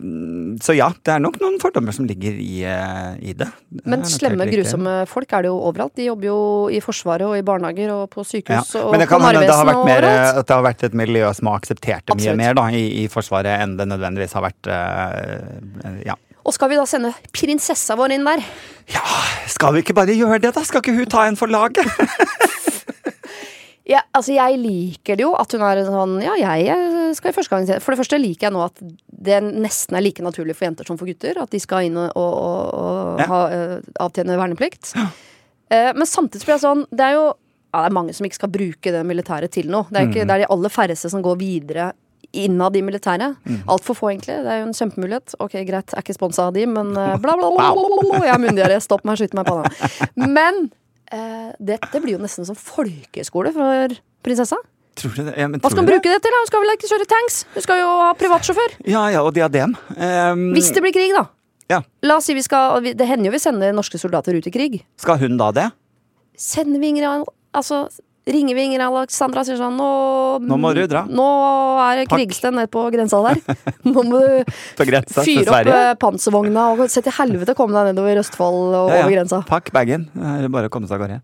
så 0.63 0.77
ja, 0.77 0.89
det 1.05 1.15
er 1.17 1.23
nok 1.25 1.39
noen 1.43 1.59
fordommer 1.63 1.95
som 1.97 2.07
ligger 2.09 2.37
i, 2.39 2.63
eh, 2.69 3.13
i 3.31 3.35
det. 3.39 3.49
Det 3.71 3.87
Men 3.87 4.05
slemme, 4.09 4.47
helt 4.47 4.68
riktig. 4.77 5.09
folk 5.09 5.33
er 5.33 5.43
det 5.43 5.49
jo 5.49 5.57
overalt. 5.71 5.95
De 5.97 6.05
jobber 6.05 6.29
jo 6.29 6.39
i 6.69 6.81
Forsvaret 6.85 7.27
og 7.27 7.37
i 7.39 7.43
barnehager 7.43 7.91
og 7.95 8.11
på 8.11 8.21
Ja. 8.21 8.29
sykehus 8.31 8.75
og 8.83 8.91
Men 8.93 9.01
det 9.01 9.09
kan 9.09 9.21
hende 9.25 9.41
det 9.41 9.55
har 9.55 9.65
vært 9.67 9.85
mer, 9.89 10.05
eh, 10.05 10.39
at 10.39 10.47
det 10.47 10.55
har 10.57 10.63
vært 10.63 10.85
et 10.85 10.95
miljø 10.95 11.33
som 11.35 11.47
har 11.47 11.59
akseptert 11.61 12.05
det 12.07 12.17
mye 12.21 12.37
mer 12.37 12.55
da, 12.55 12.69
i, 12.71 13.05
i 13.05 13.09
Forsvaret 13.09 13.61
enn 13.63 13.77
det 13.77 13.89
nødvendigvis 13.89 14.33
har 14.35 14.43
vært 14.43 14.67
uh, 14.69 15.99
ja. 16.07 16.15
Og 16.45 16.55
skal 16.55 16.71
vi 16.71 16.77
da 16.77 16.85
sende 16.89 17.13
prinsessa 17.33 17.97
vår 17.97 18.13
inn 18.17 18.25
der? 18.25 18.41
ja, 18.89 19.03
skal 19.47 19.75
vi 19.75 19.83
ikke 19.83 19.95
bare 19.95 20.15
gjøre 20.17 20.39
det, 20.41 20.55
da? 20.55 20.63
Skal 20.65 20.81
ikke 20.81 20.95
hun 20.97 21.07
ta 21.07 21.27
en 21.29 21.37
for 21.37 21.47
laget? 21.49 21.85
Ja, 23.89 24.03
altså 24.13 24.35
Jeg 24.37 24.59
liker 24.61 25.17
det 25.17 25.25
jo 25.25 25.31
at 25.39 25.53
hun 25.55 25.63
er 25.65 25.79
en 25.81 25.87
sånn 25.89 26.11
Ja, 26.21 26.35
jeg 26.37 26.69
skal 27.17 27.31
i 27.33 27.37
første 27.37 27.55
gang 27.55 27.83
For 27.85 27.95
det 27.95 28.01
første 28.01 28.19
liker 28.21 28.49
jeg 28.49 28.55
nå 28.55 28.63
at 28.65 28.81
det 29.09 29.41
nesten 29.47 29.97
er 29.99 30.05
like 30.05 30.23
naturlig 30.25 30.57
for 30.59 30.69
jenter 30.69 30.89
som 30.89 30.99
for 31.01 31.09
gutter. 31.09 31.39
At 31.43 31.51
de 31.55 31.61
skal 31.63 31.89
inn 31.89 31.97
og, 32.01 32.11
og, 32.17 32.33
og, 32.75 33.21
Ja. 33.23 33.27
ha, 33.31 33.41
eh, 33.55 33.77
avtjene 34.05 34.37
verneplikt. 34.39 34.93
Ja. 34.97 35.09
men 35.93 36.07
samtidig 36.09 36.47
blir 36.47 36.55
jeg 36.57 36.63
sånn 36.65 36.87
Det 36.89 37.05
er 37.05 37.13
jo 37.19 37.25
ja, 37.69 37.83
det 37.83 37.89
er 37.91 37.93
mange 37.93 38.15
som 38.17 38.25
ikke 38.25 38.39
skal 38.39 38.49
bruke 38.49 38.93
det 38.95 39.03
militære 39.05 39.49
til 39.53 39.67
noe. 39.69 39.85
Det 39.93 39.99
er, 40.01 40.07
ikke, 40.09 40.23
det 40.25 40.33
er 40.33 40.41
de 40.45 40.53
aller 40.55 40.73
færreste 40.73 41.11
som 41.13 41.21
går 41.21 41.37
videre 41.37 41.91
innad 42.33 42.77
i 42.77 42.81
militæret. 42.85 43.37
Altfor 43.69 43.97
få, 43.97 44.09
egentlig. 44.13 44.39
Det 44.45 44.53
er 44.53 44.63
jo 44.63 44.67
en 44.69 44.73
kjempemulighet. 44.77 45.35
Ok, 45.45 45.53
greit, 45.69 45.93
jeg 45.93 45.97
er 46.01 46.05
ikke 46.05 46.17
sponsa 46.17 46.47
av 46.49 46.55
de, 46.57 46.65
men 46.69 46.91
eh, 46.97 47.15
bla, 47.21 47.37
bla, 47.37 47.51
bla, 47.53 47.69
bla, 47.77 47.85
bla, 47.93 48.01
bla. 48.09 48.23
Jeg 48.25 48.33
er 48.35 48.43
myndigere. 48.43 48.81
Stopp 48.85 49.05
meg, 49.09 49.21
skyt 49.21 49.37
meg 49.37 49.45
i 49.45 49.53
panna. 49.53 49.93
Men 50.29 50.63
eh, 51.13 51.53
dette 51.71 52.01
blir 52.05 52.17
jo 52.17 52.23
nesten 52.25 52.49
som 52.49 52.57
folkehøyskole 52.59 53.53
for 53.57 53.97
prinsessa. 54.25 54.57
Tror 54.99 55.15
du 55.15 55.23
det? 55.29 55.35
Ja, 55.39 55.47
men 55.49 55.63
Hva 55.63 55.71
skal 55.71 55.85
hun 55.85 55.91
bruke 55.91 56.11
det 56.11 56.21
til? 56.25 56.35
Hun 56.35 56.49
skal 56.51 56.65
vel 56.65 56.75
ikke 56.75 56.91
kjøre 56.91 57.09
tanks? 57.11 57.41
Hun 57.55 57.65
skal 57.65 57.81
jo 57.83 57.89
ha 58.03 58.13
privatsjåfør. 58.19 58.77
Ja, 58.91 59.05
ja, 59.15 59.23
og 59.23 59.35
diadem. 59.37 59.77
Um, 59.95 60.49
Hvis 60.57 60.73
det 60.75 60.83
blir 60.85 60.95
krig, 60.97 61.15
da. 61.15 61.27
ja. 61.71 61.81
La 62.07 62.19
oss 62.19 62.27
si 62.31 62.35
vi 62.37 62.43
skal 62.45 62.83
Det 62.91 63.07
hender 63.07 63.31
jo 63.31 63.35
vi 63.37 63.43
sender 63.43 63.75
norske 63.77 64.01
soldater 64.01 64.35
ut 64.35 64.49
i 64.51 64.55
krig. 64.55 64.81
Skal 65.01 65.21
hun 65.23 65.39
da 65.41 65.53
det? 65.55 65.69
Sender 66.39 66.83
vi 66.83 66.93
Ingrid 66.95 67.27
Altså 67.57 67.87
ringer 68.29 68.57
vi 68.59 68.65
Ingrid 68.69 68.85
Alexandra 68.85 69.43
sier 69.47 69.59
sånn 69.61 69.77
nå, 69.79 69.89
Nå 70.45 70.59
må 70.61 70.73
du 70.77 70.83
dra. 70.91 71.05
Nå 71.09 71.27
er 71.83 72.03
det 72.03 72.09
Pakk. 72.09 72.21
krigssted 72.21 72.57
nede 72.57 72.71
på 72.73 72.85
grensa 72.95 73.21
der. 73.25 73.41
Nå 73.89 74.05
må 74.07 74.21
du 74.21 74.55
fyre 74.79 75.03
opp 75.03 75.71
eh, 75.75 75.93
panservogna 76.01 76.69
og 76.75 76.85
se 76.93 77.03
til 77.05 77.15
helvete 77.19 77.57
komme 77.59 77.77
deg 77.77 77.93
nedover 77.95 78.21
Østfold 78.23 78.75
og 78.75 78.93
Ja, 78.93 79.01
ja. 79.01 79.07
over 79.07 79.17
grensa. 79.17 79.41
Pakk 79.49 79.73
bagen. 79.75 80.09
Det 80.15 80.35
er 80.49 80.53
bare 80.53 80.71
å 80.71 80.75
komme 80.75 80.91
seg 80.91 81.01
av 81.01 81.07
gårde. 81.07 81.21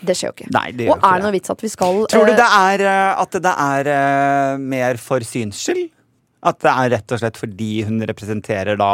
Det 0.00 0.14
skjer 0.16 0.30
jo 0.30 0.36
ikke. 0.38 0.50
Nei, 0.56 0.66
det 0.72 0.86
og 0.88 0.96
er 0.96 1.02
det 1.02 1.16
det. 1.20 1.24
noe 1.26 1.34
vits 1.34 1.52
at 1.52 1.60
vi 1.64 1.68
skal 1.68 1.98
Tror 2.08 2.28
du 2.28 2.32
eh, 2.32 2.38
det 2.38 2.50
er 2.56 2.84
eh, 2.88 3.22
at 3.24 3.40
det 3.44 3.54
er 3.66 3.90
eh, 3.94 4.62
mer 4.72 5.00
for 5.02 5.24
syns 5.26 5.60
skyld? 5.66 5.90
At 6.46 6.60
det 6.64 6.72
er 6.72 6.92
rett 6.94 7.12
og 7.12 7.20
slett 7.20 7.40
fordi 7.40 7.70
hun 7.88 8.00
representerer 8.08 8.78
da 8.80 8.92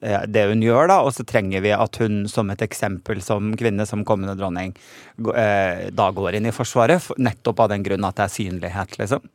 eh, 0.00 0.22
det 0.28 0.46
hun 0.48 0.64
gjør, 0.64 0.88
da, 0.92 1.00
og 1.04 1.12
så 1.16 1.26
trenger 1.28 1.64
vi 1.64 1.74
at 1.76 2.00
hun 2.00 2.22
som 2.30 2.48
et 2.52 2.64
eksempel 2.64 3.20
som 3.24 3.52
kvinne, 3.60 3.86
som 3.88 4.06
kommende 4.08 4.38
dronning, 4.38 4.72
eh, 5.34 5.88
da 5.92 6.08
går 6.16 6.38
inn 6.38 6.48
i 6.48 6.54
Forsvaret, 6.54 7.10
nettopp 7.20 7.66
av 7.66 7.74
den 7.74 7.84
grunn 7.84 8.08
at 8.08 8.16
det 8.16 8.28
er 8.28 8.36
synlighet, 8.38 8.96
liksom. 9.02 9.28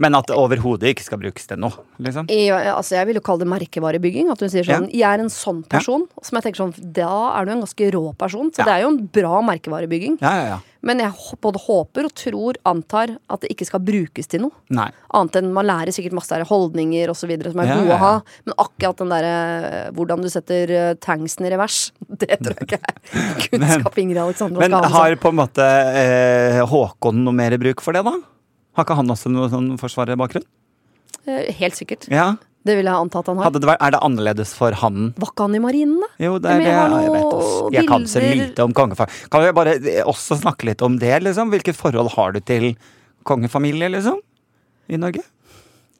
Men 0.00 0.16
at 0.16 0.30
det 0.30 0.36
overhodet 0.40 0.94
ikke 0.94 1.04
skal 1.04 1.20
brukes 1.20 1.44
til 1.50 1.58
noe, 1.60 1.76
liksom. 2.00 2.24
Ja, 2.32 2.72
altså 2.78 2.96
jeg 2.96 3.10
vil 3.10 3.18
jo 3.20 3.24
kalle 3.26 3.42
det 3.44 3.50
merkevarebygging. 3.52 4.30
At 4.32 4.40
hun 4.40 4.48
sier 4.48 4.64
sånn 4.64 4.88
'jeg 4.88 5.04
er 5.04 5.20
en 5.20 5.28
sånn 5.28 5.60
person'. 5.68 6.08
Som 6.24 6.36
jeg 6.40 6.44
tenker 6.44 6.62
sånn, 6.64 6.92
Da 6.92 7.36
er 7.38 7.44
du 7.44 7.52
en 7.52 7.60
ganske 7.60 7.90
rå 7.92 8.16
person. 8.16 8.50
Så 8.50 8.60
Ja. 8.60 8.64
det 8.64 8.72
er 8.72 8.80
jo 8.82 8.88
en 8.88 9.06
bra 9.12 9.42
merkevarebygging. 9.44 10.18
Ja, 10.22 10.32
ja, 10.32 10.44
ja. 10.54 10.58
Men 10.82 10.98
jeg 10.98 11.12
både 11.42 11.60
håper 11.60 12.04
og 12.06 12.14
tror, 12.14 12.54
antar, 12.64 13.18
at 13.28 13.40
det 13.42 13.50
ikke 13.50 13.66
skal 13.66 13.80
brukes 13.80 14.26
til 14.26 14.40
noe. 14.40 14.52
Nei. 14.70 14.88
Annet 15.12 15.36
enn 15.36 15.52
man 15.52 15.66
lærer 15.66 15.92
sikkert 15.92 16.12
masse 16.16 16.30
der, 16.30 16.44
holdninger 16.46 17.10
osv. 17.10 17.28
som 17.52 17.60
er 17.60 17.66
Ja, 17.66 17.76
gode 17.76 17.92
å 17.92 17.98
ha. 17.98 18.22
Men 18.46 18.54
akkurat 18.56 18.96
den 18.96 19.08
derre 19.10 19.92
hvordan 19.92 20.22
du 20.22 20.28
setter 20.30 20.94
tangsen 20.96 21.44
i 21.44 21.50
revers, 21.50 21.92
det 22.18 22.40
tror 22.40 22.56
jeg 22.56 22.68
ikke 22.68 22.80
er 22.80 23.48
kunnskap 23.84 23.98
Ingrid 23.98 24.16
Alexandra 24.16 24.64
skal 24.64 24.72
ha. 24.72 24.80
Men 24.80 24.90
har 24.90 25.16
på 25.16 25.28
en 25.28 25.36
måte 25.36 25.60
eh, 25.60 26.64
Håkon 26.64 27.22
noe 27.24 27.34
mer 27.34 27.58
bruk 27.58 27.82
for 27.82 27.92
det, 27.92 28.02
da? 28.02 28.16
Har 28.80 28.86
ikke 28.88 28.96
han 28.96 29.12
også 29.12 29.30
noen 29.32 29.50
sånn 29.52 29.70
forsvarerbakgrunn? 29.80 30.46
Eh, 31.28 31.50
Helt 31.60 31.76
sikkert. 31.76 32.08
Ja. 32.10 32.32
Det 32.64 32.74
vil 32.76 32.84
jeg 32.88 32.92
antatt 32.92 33.28
han 33.30 33.38
har. 33.40 33.52
Det 33.52 33.64
vært, 33.64 33.80
er 33.80 33.94
det 33.94 34.00
annerledes 34.04 34.50
for 34.56 34.74
han? 34.82 35.12
Var 35.20 35.30
ikke 35.32 35.44
han 35.46 35.54
i 35.56 35.60
marinen, 35.64 36.00
da? 36.02 36.08
Jo, 36.20 36.34
det 36.40 36.50
er 36.50 36.58
det. 36.60 36.66
jeg 36.68 37.04
Jeg, 37.06 37.12
vet, 37.14 37.36
ass. 37.38 37.52
jeg 37.76 37.86
kan 37.88 38.02
så 38.10 38.20
lite 38.24 38.66
om 38.66 38.74
kongefar. 38.76 39.14
Kan 39.32 39.44
vi 39.46 39.52
bare 39.56 39.76
eh, 39.80 40.02
også 40.08 40.36
snakke 40.42 40.68
litt 40.68 40.84
om 40.84 40.98
det, 41.00 41.14
liksom? 41.24 41.52
Hvilket 41.54 41.76
forhold 41.78 42.12
har 42.16 42.34
du 42.36 42.40
til 42.44 42.74
kongefamilie, 43.28 43.88
liksom? 43.94 44.20
I 44.92 45.00
Norge? 45.00 45.24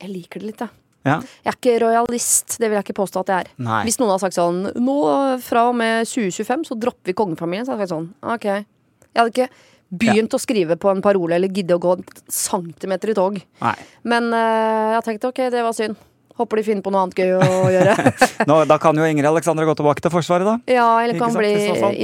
Jeg 0.01 0.13
liker 0.13 0.41
det 0.43 0.51
litt, 0.51 0.61
jeg. 0.67 0.77
Ja. 1.09 1.17
Jeg 1.47 1.49
er 1.49 1.57
ikke 1.57 1.79
royalist, 1.81 2.59
det 2.61 2.69
vil 2.69 2.77
jeg 2.77 2.85
ikke 2.91 2.99
påstå 3.01 3.23
at 3.25 3.31
jeg 3.33 3.47
er. 3.47 3.51
Nei. 3.65 3.81
Hvis 3.89 3.97
noen 4.03 4.11
har 4.13 4.21
sagt 4.21 4.37
sånn 4.37 4.59
Nå 4.85 4.97
fra 5.41 5.63
og 5.71 5.79
med 5.81 6.05
2025 6.05 6.67
så 6.69 6.77
dropper 6.77 7.09
vi 7.09 7.15
kongefamilien, 7.17 7.65
så 7.65 7.73
hadde 7.73 7.87
jeg 7.87 7.89
sagt 7.89 7.97
sånn 7.97 8.11
Ok. 8.21 8.45
Jeg 8.51 9.17
hadde 9.17 9.33
ikke 9.33 9.49
begynt 9.91 10.35
å 10.35 10.41
skrive 10.41 10.79
på 10.81 10.93
en 10.93 11.03
parole 11.03 11.37
eller 11.37 11.51
gidde 11.51 11.77
å 11.77 11.83
gå 11.83 11.97
en 11.99 12.07
centimeter 12.31 13.13
i 13.13 13.17
tog. 13.19 13.41
Nei. 13.65 13.75
Men 14.07 14.31
uh, 14.35 14.97
jeg 14.97 15.07
tenkte 15.09 15.33
ok, 15.33 15.43
det 15.53 15.67
var 15.67 15.77
synd. 15.77 15.99
Håper 16.41 16.57
de 16.57 16.63
finner 16.65 16.81
på 16.85 16.93
noe 16.95 17.03
annet 17.05 17.19
gøy 17.21 17.35
å 17.37 17.71
gjøre. 17.75 18.13
Nå, 18.49 18.57
da 18.71 18.79
kan 18.81 18.97
jo 18.97 19.05
Ingrid 19.05 19.29
Alexandra 19.29 19.67
gå 19.69 19.75
tilbake 19.77 20.05
til 20.05 20.13
Forsvaret, 20.15 20.47
da. 20.47 20.55
ja, 20.73 20.87
eller 21.03 21.19
kan 21.21 21.35
bli 21.37 21.51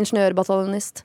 ingeniørbataljonist. 0.03 1.05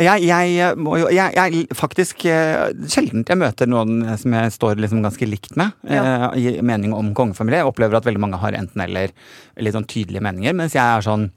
Jeg, 0.00 0.24
jeg, 0.24 0.54
eh, 0.64 1.02
jeg, 1.12 1.34
jeg 1.36 1.76
faktisk 1.76 2.24
eh, 2.30 2.70
Sjelden 2.88 3.26
jeg 3.28 3.40
møter 3.40 3.68
noen 3.68 4.06
som 4.20 4.36
jeg 4.38 4.54
står 4.54 4.80
liksom 4.80 5.02
ganske 5.04 5.28
likt 5.28 5.58
med 5.60 5.74
eh, 5.90 6.24
i 6.40 6.54
mening 6.64 6.94
om 6.96 7.12
kongefamilie. 7.16 7.60
Jeg 7.60 7.68
opplever 7.68 8.00
at 8.00 8.08
veldig 8.08 8.22
mange 8.22 8.40
har 8.40 8.56
enten-eller 8.56 9.12
litt 9.60 9.76
sånn 9.76 9.88
tydelige 9.90 10.24
meninger, 10.24 10.56
mens 10.56 10.78
jeg 10.78 10.86
er 10.86 11.04
sånn 11.04 11.28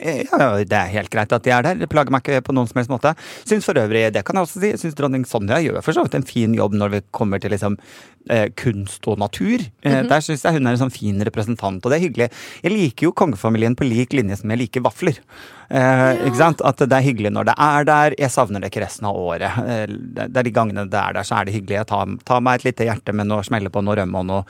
Ja, 0.00 0.38
ja, 0.38 0.48
det 0.64 0.72
er 0.78 0.92
helt 0.94 1.10
greit 1.12 1.32
at 1.36 1.42
de 1.44 1.50
er 1.52 1.62
der. 1.66 1.74
Det 1.82 1.88
plager 1.92 2.10
meg 2.14 2.22
ikke 2.24 2.40
på 2.46 2.54
noen 2.56 2.68
som 2.70 2.78
helst 2.80 2.90
måte. 2.92 3.12
Syns 3.44 3.66
for 3.68 3.74
øvrig, 3.76 4.06
det 4.14 4.24
kan 4.24 4.38
jeg 4.38 4.46
også 4.48 4.62
si, 4.62 4.72
syns 4.80 4.96
dronning 4.98 5.24
Sonja 5.28 5.58
gjør 5.60 5.82
for 5.84 5.92
så 5.96 6.04
vidt 6.06 6.14
en 6.20 6.26
fin 6.28 6.54
jobb 6.56 6.74
når 6.78 6.94
vi 6.96 7.00
kommer 7.12 7.42
til 7.42 7.52
liksom 7.52 7.76
eh, 8.30 8.48
kunst 8.56 9.06
og 9.10 9.18
natur. 9.18 9.60
Eh, 9.82 9.92
Mhm. 10.02 10.08
Der 10.08 10.20
syns 10.24 10.42
jeg 10.44 10.54
hun 10.56 10.66
er 10.66 10.72
en 10.76 10.78
sånn 10.84 10.92
fin 10.94 11.18
representant, 11.26 11.84
og 11.84 11.90
det 11.92 11.98
er 12.00 12.06
hyggelig. 12.08 12.30
Jeg 12.62 12.72
liker 12.72 13.08
jo 13.08 13.12
kongefamilien 13.12 13.74
på 13.76 13.84
lik 13.88 14.12
linje 14.16 14.38
som 14.40 14.50
jeg 14.50 14.58
liker 14.64 14.80
vafler. 14.84 15.18
Eh, 15.70 16.26
Ikke 16.28 16.36
sant? 16.36 16.60
At 16.64 16.76
det 16.76 16.92
er 16.92 17.02
hyggelig 17.06 17.32
når 17.32 17.44
det 17.50 17.54
er 17.58 17.84
der. 17.88 18.14
Jeg 18.18 18.30
savner 18.30 18.60
det 18.60 18.70
ikke 18.72 18.84
resten 18.84 19.06
av 19.08 19.16
året. 19.16 19.58
Eh, 19.66 19.86
det 19.86 20.36
er 20.36 20.42
de 20.48 20.50
gangene 20.54 20.84
det 20.90 20.98
er 21.00 21.12
der, 21.16 21.22
så 21.24 21.40
er 21.40 21.44
det 21.48 21.54
hyggelig. 21.54 21.78
Jeg 21.82 21.86
tar, 21.86 22.06
tar 22.28 22.40
meg 22.44 22.60
et 22.60 22.64
lite 22.70 22.84
hjerte 22.88 23.12
med 23.14 23.26
noe, 23.26 23.42
smelle 23.42 23.70
på 23.72 23.82
noe 23.84 23.96
rømme 23.96 24.18
og 24.22 24.26
noe 24.26 24.44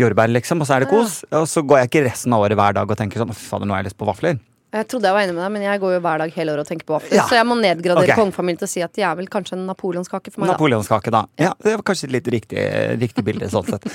jordbær, 0.00 0.30
liksom, 0.30 0.60
og 0.62 0.66
så 0.66 0.76
er 0.76 0.80
det 0.86 0.90
kos. 0.92 1.24
Og 1.32 1.46
så 1.50 1.62
går 1.66 1.82
jeg 1.84 1.90
ikke 1.90 2.04
resten 2.10 2.32
av 2.32 2.40
året 2.46 2.56
hver 2.56 2.72
dag 2.78 2.90
og 2.90 2.96
tenker 2.98 3.20
sånn, 3.22 3.34
fader, 3.34 3.66
nå 3.66 3.74
har 3.74 3.82
jeg 3.84 3.90
lyst 3.92 3.98
på 4.00 4.08
vafler. 4.08 4.38
Jeg 4.70 4.86
trodde 4.86 5.08
jeg 5.08 5.16
var 5.16 5.24
enig 5.24 5.34
med 5.34 5.42
deg, 5.42 5.50
men 5.56 5.64
jeg 5.64 5.80
går 5.82 5.94
jo 5.96 6.00
hver 6.04 6.20
dag 6.22 6.34
hele 6.36 6.52
året 6.52 6.62
og 6.62 6.68
tenker 6.68 6.86
på 6.86 6.94
vafler. 6.94 7.16
Ja. 7.18 7.24
Så 7.26 7.34
jeg 7.34 7.46
må 7.48 7.56
nedgradere 7.58 8.06
okay. 8.06 8.18
kongefamilien 8.18 8.60
til 8.60 8.68
å 8.68 8.70
si 8.70 8.82
at 8.84 8.92
de 8.94 9.02
er 9.02 9.16
vel 9.18 9.26
kanskje 9.32 9.56
en 9.56 9.64
napoleonskake 9.66 10.30
for 10.30 10.44
meg. 10.44 10.52
Napoleonskake, 10.52 11.10
da. 11.14 11.24
Ja, 11.42 11.50
det 11.58 11.74
var 11.74 11.82
kanskje 11.90 12.06
et 12.06 12.14
litt 12.14 12.30
riktig, 12.36 12.66
riktig 13.00 13.24
bilde, 13.26 13.48
sånn 13.50 13.66
sett. 13.66 13.88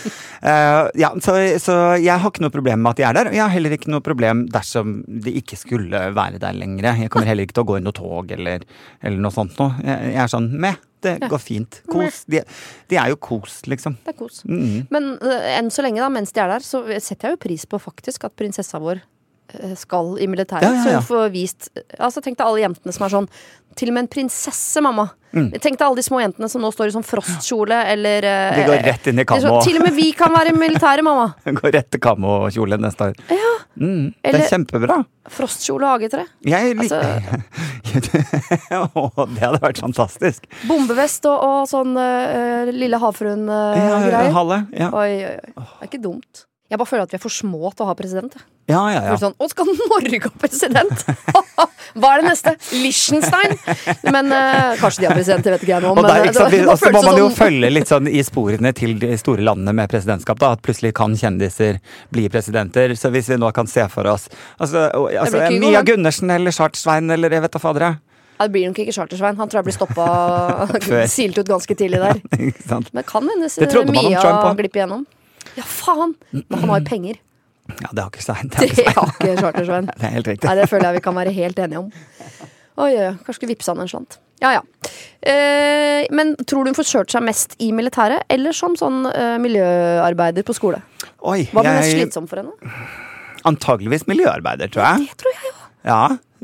Uh, 0.43 0.91
ja, 1.05 1.13
så, 1.23 1.37
så 1.63 1.77
jeg 2.01 2.11
har 2.11 2.27
ikke 2.27 2.43
noe 2.43 2.53
problem 2.53 2.83
med 2.83 2.91
at 2.91 2.99
de 2.99 3.07
er 3.07 3.19
der. 3.19 3.31
og 3.31 3.37
Jeg 3.37 3.45
har 3.45 3.55
heller 3.55 3.77
ikke 3.77 3.93
noe 3.95 4.03
problem 4.03 4.43
dersom 4.51 4.97
de 5.07 5.37
ikke 5.39 5.61
skulle 5.61 6.03
være 6.17 6.43
der 6.43 6.59
lenger. 6.59 6.91
Jeg 7.05 7.13
kommer 7.13 7.31
heller 7.31 7.47
ikke 7.47 7.59
til 7.61 7.67
å 7.67 7.71
gå 7.71 7.79
i 7.79 7.85
noe 7.85 7.95
tog 7.95 8.35
eller, 8.35 8.67
eller 8.99 9.23
noe 9.23 9.35
sånt 9.35 9.55
noe. 9.61 9.79
Jeg, 9.79 10.11
jeg 10.11 10.21
er 10.25 10.35
sånn 10.35 10.51
meh, 10.59 10.83
det 11.05 11.17
går 11.29 11.39
fint. 11.39 11.81
Kos. 11.87 12.23
De, 12.27 12.43
de 12.91 12.99
er 12.99 13.15
jo 13.15 13.23
kos, 13.31 13.61
liksom. 13.69 13.95
Det 14.03 14.11
er 14.11 14.19
kos. 14.19 14.43
Mm. 14.43 14.87
Men 14.91 15.11
uh, 15.23 15.51
enn 15.55 15.71
så 15.71 15.85
lenge, 15.85 16.03
da, 16.03 16.11
mens 16.11 16.35
de 16.35 16.43
er 16.43 16.51
der, 16.51 16.67
så 16.67 16.83
setter 16.99 17.31
jeg 17.31 17.37
jo 17.37 17.43
pris 17.47 17.67
på 17.69 17.79
faktisk 17.79 18.27
at 18.27 18.35
prinsessa 18.35 18.81
vår 18.83 19.05
skal 19.77 20.17
i 20.19 20.27
militæret. 20.27 20.63
Ja, 20.65 20.71
ja, 20.71 20.77
ja. 20.77 20.83
Så 20.83 20.89
hun 20.95 21.03
får 21.09 21.29
vist 21.33 21.69
Altså 21.99 22.21
Tenk 22.23 22.37
deg 22.39 22.47
alle 22.47 22.63
jentene 22.63 22.93
som 22.95 23.05
er 23.05 23.11
sånn 23.13 23.27
Til 23.77 23.87
og 23.91 23.95
med 23.97 24.03
en 24.05 24.11
prinsesse, 24.11 24.81
mamma. 24.83 25.05
Mm. 25.35 25.49
Tenk 25.59 25.75
deg 25.75 25.83
alle 25.83 25.99
de 25.99 26.03
små 26.05 26.21
jentene 26.21 26.47
som 26.47 26.61
nå 26.63 26.69
står 26.71 26.87
i 26.89 26.93
sånn 26.95 27.03
frostkjole 27.03 27.75
eller 27.91 28.23
øh, 28.29 28.55
De 28.55 28.61
går 28.69 28.85
rett 28.87 29.09
inn 29.11 29.19
i 29.19 29.25
sånn, 29.25 29.43
kammo. 29.43 29.57
Til 29.65 29.75
og 29.81 29.83
med 29.83 29.93
vi 29.97 30.05
kan 30.15 30.31
være 30.31 30.53
militære, 30.55 31.03
mamma. 31.03 31.25
Går 31.59 31.75
rett 31.75 31.89
til 31.91 31.99
kammokjole 32.05 32.79
neste 32.79 33.09
år. 33.09 33.19
Ja. 33.35 33.51
Mm, 33.75 34.13
det 34.23 34.31
er 34.31 34.47
kjempebra. 34.53 35.01
Frostkjole 35.35 35.83
og 35.89 35.91
hagetre. 35.97 36.23
Jeg 36.47 36.71
liker 36.79 37.03
altså, 37.03 38.15
det 39.35 39.43
hadde 39.43 39.59
vært 39.67 39.83
fantastisk. 39.83 40.47
Bombevest 40.69 41.27
og, 41.27 41.35
og 41.43 41.67
sånn 41.67 41.99
uh, 41.99 42.71
Lille 42.71 42.95
havfruen-greier. 43.03 44.31
Halle. 44.39 44.63
Ja. 44.71 44.87
oi, 44.95 45.11
oi, 45.19 45.35
oi. 45.35 45.51
Det 45.55 45.83
er 45.83 45.87
ikke 45.91 46.05
dumt. 46.07 46.47
Jeg 46.65 46.79
bare 46.81 46.89
føler 46.89 47.03
at 47.05 47.11
vi 47.13 47.17
er 47.19 47.21
for 47.21 47.29
små 47.29 47.69
til 47.77 47.85
å 47.85 47.87
ha 47.91 47.93
president. 47.93 48.33
ja, 48.65 48.79
ja, 48.89 49.01
ja. 49.05 49.15
Sånn, 49.21 49.35
Å, 49.37 49.47
skal 49.51 49.67
Norge 49.69 50.17
ha 50.23 50.31
president? 50.41 51.03
Hva 52.01 52.09
er 52.15 52.23
det 52.23 52.31
neste? 52.31 52.53
Liechtenstein? 52.81 53.53
Men 54.11 54.31
eh, 54.33 54.71
kanskje 54.81 55.03
de 55.03 55.07
har 55.07 55.13
president, 55.15 55.45
det 55.45 55.53
vet 55.53 55.61
ikke 55.67 55.75
jeg 55.75 55.83
nå. 55.85 55.91
Og 55.93 56.01
der, 56.01 56.15
eh, 56.23 56.25
ikke 56.25 56.39
sant, 56.39 56.55
det- 56.55 56.63
også 56.73 56.89
så 56.89 56.91
må 56.95 57.03
man 57.05 57.19
jo 57.21 57.27
sånn- 57.29 57.37
følge 57.37 57.69
litt 57.69 57.91
sånn 57.91 58.09
i 58.09 58.23
sporene 58.25 58.71
til 58.75 58.97
de 58.99 59.11
store 59.21 59.45
landene 59.45 59.75
med 59.77 59.91
presidentskap. 59.93 60.41
da, 60.41 60.51
At 60.57 60.63
plutselig 60.65 60.95
kan 60.97 61.13
kjendiser 61.15 61.77
bli 62.11 62.25
presidenter. 62.33 62.95
Så 62.97 63.11
hvis 63.13 63.29
vi 63.29 63.37
nå 63.37 63.53
kan 63.53 63.67
se 63.69 63.85
for 63.87 64.07
oss 64.09 64.25
altså, 64.59 64.89
altså, 65.13 65.45
Kygo, 65.45 65.59
Mia 65.59 65.83
da. 65.83 65.91
Gundersen 65.91 66.31
eller 66.33 66.51
Chartersvein 66.51 67.11
eller 67.13 67.29
jeg 67.29 67.41
vet 67.45 67.51
da 67.51 67.59
fader 67.61 67.79
jeg. 67.91 67.99
Ja, 68.39 68.47
Det 68.47 68.51
blir 68.57 68.65
nok 68.67 68.79
ikke 68.81 68.95
Chartersvein. 68.97 69.37
Han 69.37 69.47
tror 69.47 69.61
jeg 69.61 69.69
blir 69.69 69.77
stoppa 69.77 71.07
silt 71.13 71.37
ut 71.37 71.47
ganske 71.47 71.77
tidlig 71.77 72.01
der. 72.01 72.19
Men 72.91 73.03
kan 73.05 73.23
man 73.23 73.45
Mia 73.45 74.19
Trump 74.19 74.57
glipper 74.57 74.81
igjennom. 74.81 75.05
Ja, 75.57 75.63
faen! 75.67 76.15
Men 76.33 76.59
han 76.59 76.69
har 76.73 76.81
jo 76.81 76.89
penger. 76.89 77.21
Ja, 77.81 77.89
det 77.91 78.01
har 78.03 78.11
ikke 78.11 78.21
Svein. 78.25 78.51
Det 78.53 78.59
har 78.61 78.67
ikke 78.69 78.83
Svein. 78.91 79.15
ikke 79.15 79.37
Chartersvein. 79.41 79.87
Det 79.93 80.03
er 80.09 80.13
helt 80.19 80.27
riktig. 80.33 80.49
Nei, 80.49 80.55
Det 80.61 80.67
føler 80.69 80.89
jeg 80.89 80.99
vi 80.99 81.05
kan 81.07 81.17
være 81.17 81.33
helt 81.33 81.59
enige 81.65 81.81
om. 81.81 81.89
Oi, 82.75 82.91
oi. 82.91 83.09
Kanskje 83.23 83.37
skulle 83.39 83.53
vippse 83.55 83.71
han 83.71 83.81
en 83.85 83.89
slant. 83.89 84.17
Ja, 84.43 84.51
ja. 84.57 84.61
Eh, 85.23 86.05
men 86.11 86.33
tror 86.43 86.65
du 86.67 86.73
hun 86.73 86.83
kjørt 86.85 87.13
seg 87.13 87.23
mest 87.23 87.55
i 87.63 87.69
militæret, 87.73 88.25
eller 88.29 88.53
som 88.53 88.75
sånn 88.77 89.05
eh, 89.09 89.37
miljøarbeider 89.41 90.43
på 90.45 90.53
skole? 90.57 90.81
Oi, 91.23 91.45
Hva 91.53 91.63
blir 91.63 91.77
mest 91.79 91.95
slitsom 91.95 92.27
for 92.29 92.43
henne? 92.43 92.75
antageligvis 93.45 94.07
miljøarbeider, 94.09 94.71
tror 94.73 94.83
jeg. 94.89 95.07
Det 95.11 95.17
tror 95.21 95.35
jeg 95.35 95.45
jo. 95.45 95.53
Ja, 95.85 95.99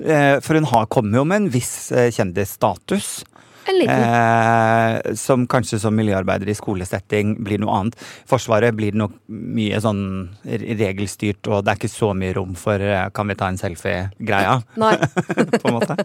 eh, 0.05 0.35
For 0.45 0.53
hun 0.59 0.67
har, 0.69 0.85
kommer 0.93 1.17
jo 1.21 1.23
med 1.27 1.43
en 1.43 1.47
viss 1.53 1.91
eh, 1.91 2.11
kjendisstatus. 2.13 3.23
Eh, 3.69 5.13
som 5.15 5.45
kanskje 5.49 5.79
som 5.81 5.95
miljøarbeider 5.97 6.49
i 6.51 6.55
skolesetting 6.57 7.35
blir 7.45 7.61
noe 7.61 7.75
annet. 7.79 7.95
Forsvaret 8.29 8.75
blir 8.77 8.95
nok 8.97 9.13
mye 9.29 9.79
sånn 9.83 10.03
regelstyrt, 10.45 11.47
og 11.51 11.63
det 11.65 11.71
er 11.75 11.79
ikke 11.81 11.91
så 11.93 12.11
mye 12.17 12.35
rom 12.37 12.55
for 12.59 12.81
eh, 12.81 13.07
kan 13.15 13.27
vi 13.31 13.35
ta 13.39 13.47
en 13.51 13.57
selfie-greia, 13.61 14.59
Nei. 14.81 14.95
på 15.61 15.65
en 15.71 15.77
måte. 15.79 15.97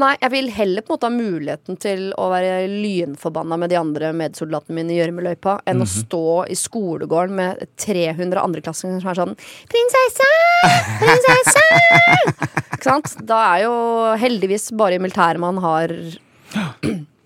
Nei, 0.00 0.12
jeg 0.22 0.30
vil 0.32 0.46
heller 0.54 0.84
på 0.86 0.94
en 0.94 0.96
måte 0.96 1.08
ha 1.08 1.12
muligheten 1.12 1.76
til 1.82 2.04
å 2.16 2.28
være 2.30 2.68
lynforbanna 2.70 3.58
med 3.60 3.72
de 3.72 3.76
andre 3.80 4.12
medsoldatene 4.16 4.76
mine 4.78 4.94
i 4.94 5.00
gjørmeløypa, 5.00 5.58
enn 5.68 5.80
Mhm. 5.80 5.84
å 5.84 5.90
stå 5.90 6.22
i 6.48 6.56
skolegården 6.56 7.34
med 7.36 7.66
300 7.76 8.40
andreklassinger 8.40 9.02
som 9.02 9.10
er 9.10 9.18
sånn 9.18 9.34
'Prinsesse! 9.68 10.30
Prinsesse!' 11.02 11.68
Ikke 12.70 12.86
sant? 12.86 13.16
Da 13.26 13.42
er 13.58 13.64
jo 13.66 13.74
heldigvis 14.22 14.70
bare 14.72 14.94
i 14.96 15.02
militæret 15.02 15.38
man 15.42 15.58
har 15.60 15.88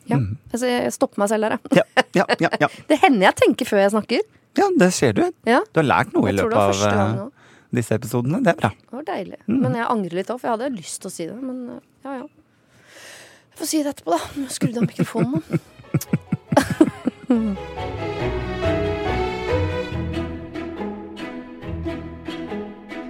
Ja. 0.05 0.19
Altså, 0.53 0.69
jeg 0.69 0.93
stopper 0.93 1.23
meg 1.23 1.31
selv 1.33 1.47
der, 1.47 1.55
jeg. 1.57 1.85
Ja, 2.13 2.25
ja, 2.37 2.51
ja. 2.61 2.69
Det 2.91 2.99
hender 3.01 3.25
jeg 3.31 3.37
tenker 3.41 3.69
før 3.71 3.81
jeg 3.81 3.93
snakker. 3.95 4.21
ja, 4.61 4.67
det 4.79 4.91
ser 4.93 5.17
du. 5.17 5.23
Ja, 5.49 5.63
Du 5.73 5.81
har 5.81 5.89
lært 5.89 6.13
noe 6.13 6.29
jeg 6.29 6.37
i 6.37 6.39
løpet 6.43 6.59
av 6.61 6.83
eh, 6.91 7.23
disse 7.75 7.97
episodene. 7.97 8.43
Det 8.45 8.53
er 8.53 8.59
bra. 8.61 8.71
Det 8.77 8.99
var 8.99 9.07
deilig. 9.09 9.41
Mm. 9.49 9.61
Men 9.63 9.79
jeg 9.81 9.87
angrer 9.97 10.21
litt 10.21 10.31
òg, 10.35 10.39
for 10.43 10.51
jeg 10.51 10.55
hadde 10.59 10.77
lyst 10.77 11.01
til 11.01 11.09
å 11.09 11.15
si 11.15 11.25
det. 11.31 11.39
Men 11.41 11.57
uh, 11.73 11.81
ja, 12.05 12.13
ja. 12.21 12.27
Jeg 13.55 13.63
får 13.63 13.71
si 13.71 13.81
det 13.87 13.95
etterpå, 13.95 14.11
da. 14.13 14.21
Skrudd 14.53 14.77
av 14.83 14.85
mikrofonen. 14.91 15.41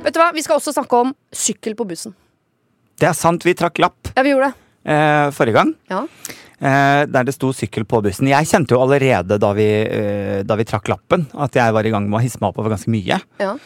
Vet 0.04 0.12
du 0.12 0.20
hva, 0.20 0.32
Vi 0.36 0.42
skal 0.44 0.60
også 0.60 0.74
snakke 0.76 1.00
om 1.00 1.14
sykkel 1.32 1.74
på 1.78 1.86
bussen. 1.88 2.14
Det 3.00 3.08
er 3.08 3.16
sant, 3.16 3.42
vi 3.42 3.56
trakk 3.58 3.80
lapp 3.82 4.12
Ja, 4.14 4.22
vi 4.22 4.30
gjorde 4.34 4.52
det. 4.52 4.63
Eh, 4.84 5.28
forrige 5.34 5.58
gang. 5.58 5.74
Ja. 5.90 6.04
Eh, 6.64 7.04
der 7.10 7.26
det 7.26 7.34
sto 7.34 7.50
sykkel 7.52 7.84
på 7.88 8.00
bussen. 8.04 8.30
Jeg 8.30 8.48
kjente 8.48 8.76
jo 8.76 8.82
allerede 8.84 9.40
da 9.42 9.52
vi, 9.56 9.68
eh, 9.84 10.42
da 10.46 10.56
vi 10.56 10.68
trakk 10.68 10.88
lappen, 10.92 11.26
at 11.34 11.56
jeg 11.58 11.74
var 11.74 11.84
i 11.84 11.90
gang 11.92 12.08
med 12.08 12.20
å 12.20 12.24
hisse 12.24 12.40
meg 12.40 12.52
oppover 12.52 12.76
ganske 12.76 12.92
mye. 12.92 13.20
ja. 13.42 13.56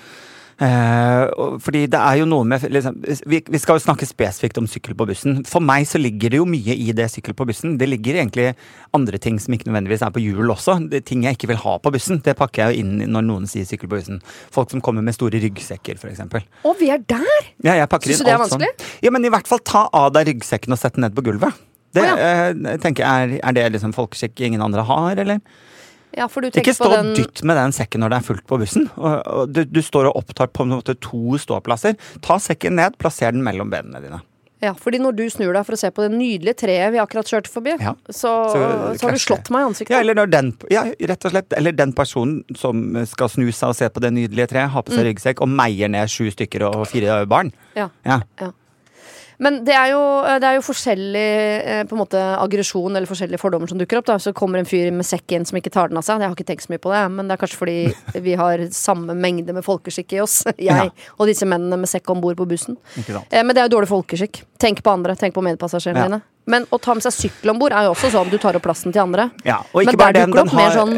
Eh, 0.59 1.59
fordi 1.62 1.85
det 1.87 1.99
er 2.03 2.16
jo 2.18 2.25
noe 2.27 2.42
med 2.49 2.64
liksom, 2.75 2.97
vi, 3.31 3.38
vi 3.47 3.61
skal 3.62 3.79
jo 3.79 3.85
snakke 3.85 4.09
spesifikt 4.09 4.59
om 4.59 4.66
sykkel 4.71 4.97
på 4.99 5.07
bussen. 5.07 5.42
For 5.47 5.62
meg 5.62 5.87
så 5.87 6.01
ligger 6.03 6.35
det 6.35 6.40
jo 6.40 6.49
mye 6.51 6.75
i 6.75 6.90
det 6.97 7.07
sykkel 7.12 7.37
på 7.38 7.47
bussen. 7.47 7.77
Det 7.79 7.87
ligger 7.87 8.18
egentlig 8.18 8.49
andre 8.97 9.21
ting 9.23 9.38
som 9.42 9.55
ikke 9.55 9.68
nødvendigvis 9.71 10.03
er 10.03 10.14
på 10.14 10.23
hjul 10.25 10.51
også. 10.55 10.81
Det 10.90 11.05
ting 11.07 11.23
jeg 11.29 11.38
ikke 11.38 11.53
vil 11.53 11.62
ha 11.62 11.77
på 11.85 11.92
bussen. 11.94 12.18
Det 12.27 12.35
pakker 12.40 12.64
jeg 12.64 12.75
jo 12.75 12.83
inn 12.83 13.07
når 13.14 13.29
noen 13.29 13.47
sier 13.51 13.68
sykkel 13.68 13.90
på 13.90 14.01
bussen. 14.01 14.18
Folk 14.55 14.75
som 14.75 14.83
kommer 14.83 15.07
med 15.07 15.14
store 15.14 15.38
ryggsekker, 15.44 16.01
f.eks. 16.03 16.27
Å, 16.27 16.75
vi 16.81 16.90
er 16.90 17.07
der! 17.07 17.38
Ja, 17.62 17.79
jeg 17.79 17.90
pakker 17.92 18.11
Syns 18.11 18.25
du 18.25 18.29
det 18.29 18.35
er 18.35 18.42
vanskelig? 18.42 18.75
sånn. 18.75 18.92
Ja, 19.07 19.14
men 19.14 19.29
i 19.29 19.33
hvert 19.33 19.47
fall 19.51 19.62
ta 19.62 19.87
av 19.94 20.11
deg 20.16 20.33
ryggsekken 20.33 20.75
og 20.75 20.83
sett 20.83 20.99
den 20.99 21.07
ned 21.07 21.14
på 21.14 21.23
gulvet. 21.31 21.55
Det 21.94 22.03
Å, 22.05 22.18
eh, 22.21 22.77
tenker 22.83 23.07
jeg, 23.07 23.38
er, 23.38 23.47
er 23.47 23.55
det 23.57 23.71
liksom 23.79 23.94
folkeskikk 23.97 24.42
ingen 24.44 24.61
andre 24.64 24.83
har, 24.85 25.23
eller? 25.23 25.38
Ja, 26.18 26.26
Ikke 26.26 26.74
stå 26.74 26.88
på 26.88 26.94
den 26.96 27.12
og 27.12 27.18
dytt 27.20 27.44
med 27.46 27.59
den 27.61 27.74
sekken 27.76 28.02
når 28.02 28.14
det 28.14 28.18
er 28.18 28.26
fullt 28.26 28.46
på 28.50 28.59
bussen. 28.61 28.88
Og, 28.98 29.12
og 29.26 29.52
du, 29.54 29.62
du 29.64 29.81
står 29.85 30.11
og 30.11 30.18
opptar 30.24 30.50
på 30.50 30.66
en 30.66 30.74
måte 30.74 30.96
to 31.04 31.38
ståplasser. 31.38 31.94
Ta 32.24 32.40
sekken 32.42 32.74
ned, 32.78 32.98
plasser 32.98 33.33
den 33.35 33.44
mellom 33.46 33.70
benene 33.70 34.02
dine. 34.02 34.20
Ja, 34.59 34.72
fordi 34.74 34.98
når 34.98 35.14
du 35.14 35.22
snur 35.31 35.54
deg 35.54 35.62
for 35.68 35.76
å 35.76 35.78
se 35.78 35.90
på 35.94 36.02
det 36.02 36.11
nydelige 36.18 36.57
treet 36.64 36.90
vi 36.90 36.98
akkurat 36.98 37.28
kjørte 37.31 37.50
forbi, 37.52 37.76
Ja. 37.78 37.92
så, 38.11 38.33
Så 38.50 38.59
så, 38.98 39.04
har 39.07 39.14
du 39.14 39.22
slått 39.22 39.50
meg 39.54 39.62
i 39.62 39.68
ansiktet. 39.68 39.94
Ja, 39.94 40.00
eller 40.02 40.18
når 40.18 40.31
den, 40.33 40.48
ja, 40.74 40.83
rett 41.12 41.26
og 41.28 41.31
slett. 41.31 41.54
Eller 41.54 41.76
den 41.78 41.92
personen 41.94 42.42
som 42.59 42.83
skal 43.07 43.31
snu 43.31 43.46
seg 43.52 43.70
og 43.70 43.76
se 43.78 43.87
på 43.88 44.02
det 44.02 44.11
nydelige 44.16 44.48
treet, 44.50 44.72
har 44.74 44.83
på 44.83 44.96
seg 44.96 45.07
ryggsekk 45.12 45.44
og 45.46 45.52
meier 45.52 45.88
ned 45.94 46.11
sju 46.11 46.26
stykker 46.35 46.66
og 46.72 46.88
fire 46.90 47.20
barn. 47.31 47.52
Ja. 47.78 47.87
Ja. 48.02 48.18
Men 49.38 49.61
det 49.64 49.74
er 49.79 49.92
jo, 49.92 50.01
det 50.42 50.48
er 50.48 50.57
jo 50.57 50.62
forskjellig 50.66 51.27
eh, 51.62 51.83
på 51.87 51.94
en 51.94 52.01
måte 52.01 52.18
aggresjon 52.42 52.90
eller 52.98 53.07
forskjellige 53.07 53.38
fordommer 53.38 53.70
som 53.70 53.79
dukker 53.79 54.01
opp. 54.01 54.07
da 54.11 54.16
Så 54.18 54.33
kommer 54.35 54.59
en 54.59 54.66
fyr 54.66 54.90
med 54.90 55.07
sekk 55.07 55.31
inn 55.37 55.44
som 55.46 55.59
ikke 55.61 55.70
tar 55.70 55.92
den 55.92 56.01
av 56.01 56.03
seg. 56.07 56.18
Jeg 56.18 56.27
har 56.33 56.35
ikke 56.35 56.48
tenkt 56.48 56.66
så 56.66 56.72
mye 56.74 56.83
på 56.83 56.90
det, 56.90 57.03
men 57.14 57.29
det 57.31 57.37
er 57.37 57.42
kanskje 57.44 57.61
fordi 57.61 57.77
vi 58.27 58.35
har 58.40 58.64
samme 58.74 59.14
mengde 59.14 59.55
med 59.55 59.62
folkeskikk 59.66 60.16
i 60.18 60.20
oss. 60.24 60.40
Jeg 60.59 60.66
Ja. 60.68 60.88
og 61.18 61.31
disse 61.31 61.46
mennene 61.46 61.79
med 61.79 61.88
sekk 61.90 62.11
om 62.11 62.20
bord 62.24 62.37
på 62.40 62.48
bussen. 62.51 62.77
Eh, 62.98 63.42
Men 63.44 63.55
det 63.55 63.62
er 63.62 63.68
jo 63.70 63.77
dårlig 63.79 63.88
folkeskikk. 63.92 64.42
Tenk 64.59 64.83
på 64.83 64.90
andre. 64.90 65.14
Tenk 65.14 65.35
på 65.38 65.44
medpassasjerene 65.46 66.03
Ja. 66.03 66.09
dine. 66.11 66.20
Men 66.48 66.64
å 66.72 66.79
ta 66.81 66.94
med 66.96 67.05
seg 67.05 67.12
sykkel 67.12 67.51
om 67.53 67.59
bord 67.61 67.74
er 67.77 67.85
jo 67.85 67.92
også 67.92 68.09
sånn 68.11 68.31
du 68.33 68.38
tar 68.40 68.57
opp 68.57 68.62
plassen 68.64 68.90
til 68.90 69.03
andre. 69.05 69.31
Ja, 69.44 69.59
og 69.72 69.83
ikke 69.85 69.92
Men 69.92 69.98
bare 70.01 70.12
den, 70.16 70.33
opp 70.33 70.48
mer 70.57 70.70
har 70.70 70.77
sånn 70.81 70.94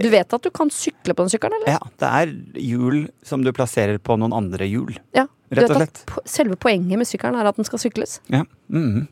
Du 0.00 0.08
vet 0.12 0.32
at 0.32 0.42
du 0.46 0.50
kan 0.54 0.70
sykle 0.70 1.12
på 1.12 1.24
den 1.26 1.32
sykkelen, 1.34 1.56
eller? 1.58 1.74
Ja, 1.74 1.80
det 1.98 2.10
er 2.22 2.34
hjul 2.62 3.08
som 3.26 3.42
du 3.42 3.50
plasserer 3.52 3.98
på 3.98 4.16
noen 4.16 4.32
andre 4.32 4.64
hjul. 4.70 4.94
Ja. 5.12 5.26
Du 5.52 5.60
Rett 5.60 5.70
og 5.74 5.82
slett. 5.82 6.04
po- 6.08 6.22
selve 6.28 6.56
poenget 6.56 6.96
med 7.00 7.08
sykkelen 7.08 7.36
er 7.36 7.50
at 7.50 7.58
den 7.60 7.68
skal 7.68 7.82
sykles. 7.82 8.20
Ja. 8.32 8.44
mhm. 8.72 9.08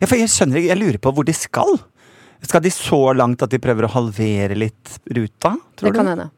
ja, 0.00 0.06
for 0.06 0.18
jeg 0.20 0.28
skjønner 0.32 0.60
ikke, 0.60 0.72
jeg 0.74 0.82
lurer 0.82 0.98
på 1.00 1.12
hvor 1.16 1.28
de 1.28 1.34
skal. 1.36 1.78
Skal 2.44 2.62
de 2.62 2.70
så 2.70 3.00
langt 3.16 3.42
at 3.42 3.50
de 3.50 3.58
prøver 3.62 3.88
å 3.88 3.92
halvere 3.96 4.54
litt 4.58 4.98
ruta, 5.10 5.56
tror 5.78 5.88
Det 5.88 5.96
kan 5.96 6.10
hende. 6.12 6.28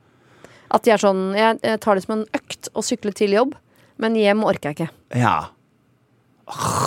At 0.71 0.87
de 0.87 0.93
er 0.95 1.03
sånn 1.03 1.33
Jeg, 1.35 1.59
tar 1.83 1.99
det 1.99 2.05
som 2.07 2.15
en 2.15 2.29
økt 2.37 2.71
å 2.79 2.85
sykle 2.87 3.13
til 3.17 3.35
jobb, 3.35 3.57
men 4.01 4.15
hjem 4.17 4.47
orker 4.47 4.71
jeg 4.71 4.79
ikke. 4.79 4.93
Ja. 5.19 5.35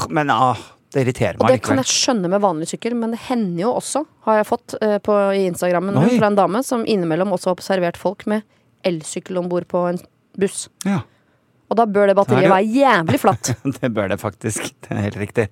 Men 0.09 0.31
åh, 0.33 0.59
det 0.93 1.03
irriterer 1.03 1.37
Og 1.39 1.45
meg 1.45 1.57
det 1.57 1.65
kan 1.67 1.79
jeg 1.81 1.89
skjønne 1.91 2.31
med 2.31 2.41
vanlig 2.43 2.69
sykkel, 2.71 2.95
men 2.97 3.13
det 3.15 3.21
hender 3.27 3.65
jo 3.65 3.75
også, 3.77 4.05
har 4.27 4.39
jeg 4.39 4.49
fått 4.49 4.75
uh, 4.79 4.97
på, 5.03 5.19
i 5.35 5.45
Instagrammen 5.49 5.99
Oi. 5.99 6.09
fra 6.15 6.31
en 6.31 6.39
dame, 6.39 6.63
som 6.65 6.85
innimellom 6.87 7.35
også 7.35 7.51
har 7.51 7.57
observert 7.59 7.99
folk 7.99 8.25
med 8.29 8.47
elsykkel 8.87 9.39
om 9.39 9.49
bord 9.51 9.67
på 9.71 9.85
en 9.91 9.99
buss. 10.39 10.67
Ja, 10.87 11.01
Og 11.73 11.79
da 11.79 11.87
bør 11.89 12.11
det 12.11 12.17
batteriet 12.19 12.45
er 12.45 12.53
være 12.53 12.69
jævlig 12.69 13.19
flatt. 13.23 13.53
det 13.79 13.89
bør 13.95 14.11
det 14.13 14.19
faktisk. 14.21 14.69
Det 14.85 14.93
er 14.93 15.07
helt 15.07 15.17
riktig. 15.23 15.47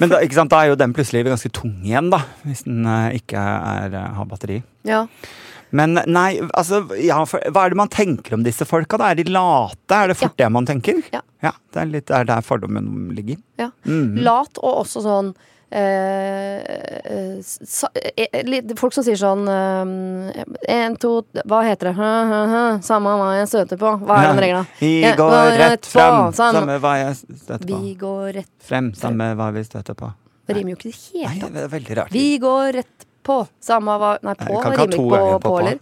Men 0.00 0.12
da, 0.12 0.18
da 0.20 0.58
er 0.58 0.72
jo 0.72 0.76
den 0.80 0.92
plutselig 0.96 1.24
ganske 1.28 1.50
tung 1.54 1.78
igjen, 1.84 2.10
da. 2.12 2.22
Hvis 2.44 2.64
den 2.66 2.84
eh, 2.88 3.16
ikke 3.20 3.40
er, 3.40 3.96
eh, 3.96 4.12
har 4.18 4.28
batteri. 4.28 4.60
Ja. 4.88 5.06
Men 5.72 5.96
nei, 6.04 6.36
altså 6.52 6.82
ja, 7.00 7.22
for, 7.28 7.40
Hva 7.48 7.64
er 7.64 7.72
det 7.72 7.78
man 7.80 7.92
tenker 7.92 8.36
om 8.36 8.42
disse 8.44 8.66
folka? 8.68 8.98
da? 9.00 9.12
Er 9.12 9.22
de 9.22 9.32
late? 9.32 9.96
Er 9.96 10.12
det 10.12 10.18
fort 10.20 10.36
det 10.36 10.50
man 10.52 10.68
tenker? 10.68 11.00
Ja. 11.14 11.22
det 11.72 11.80
er 11.80 11.88
litt 11.88 12.12
er 12.12 12.28
der 12.28 12.44
fordommen 12.44 13.08
ligger. 13.16 13.40
ja. 13.60 13.70
Mhm. 13.88 14.20
Lat 14.26 14.60
og 14.60 14.84
også 14.84 15.04
sånn 15.06 15.32
eh, 15.72 16.58
eh, 18.16 18.52
eh, 18.52 18.74
folk 18.78 18.94
som 18.94 19.04
sier 19.06 19.18
sånn 19.20 19.46
Én, 20.68 20.96
to 21.00 21.12
Hva 21.48 21.62
heter 21.66 21.90
det? 21.90 22.10
Samme 22.86 23.14
hva 23.18 23.30
jeg 23.40 23.50
støter 23.52 23.80
på. 23.80 23.94
Hva 24.06 24.18
er 24.20 24.28
den 24.30 24.42
regelen? 24.46 24.72
Vi 24.80 25.14
går 25.18 25.54
rett 25.62 25.88
frem, 25.88 26.32
samme 26.36 26.80
hva 26.82 26.96
jeg 27.00 27.20
støter 27.22 27.64
på. 27.66 27.78
Vi 27.78 27.94
går 28.00 28.26
rett 28.40 28.52
Frem, 28.62 28.92
samme 28.98 29.32
hva 29.38 29.52
vi 29.56 29.64
støter 29.66 29.98
på. 29.98 30.12
Det 30.46 30.58
rimer 30.58 30.74
jo 30.74 30.80
ikke 30.80 30.90
i 30.90 31.22
det 31.22 31.30
hele 31.30 31.48
tatt. 31.48 31.72
veldig 31.72 31.98
rart. 32.00 32.14
Vi 32.14 32.28
går 32.42 32.72
rett 32.80 33.08
på. 33.22 33.36
Samme 33.62 33.94
hva 34.00 34.12
Nei, 34.22 34.34
på 34.38 34.58
rimer 34.62 34.82
ikke 34.86 34.98
på, 34.98 35.40
på, 35.44 35.52
eller? 35.60 35.78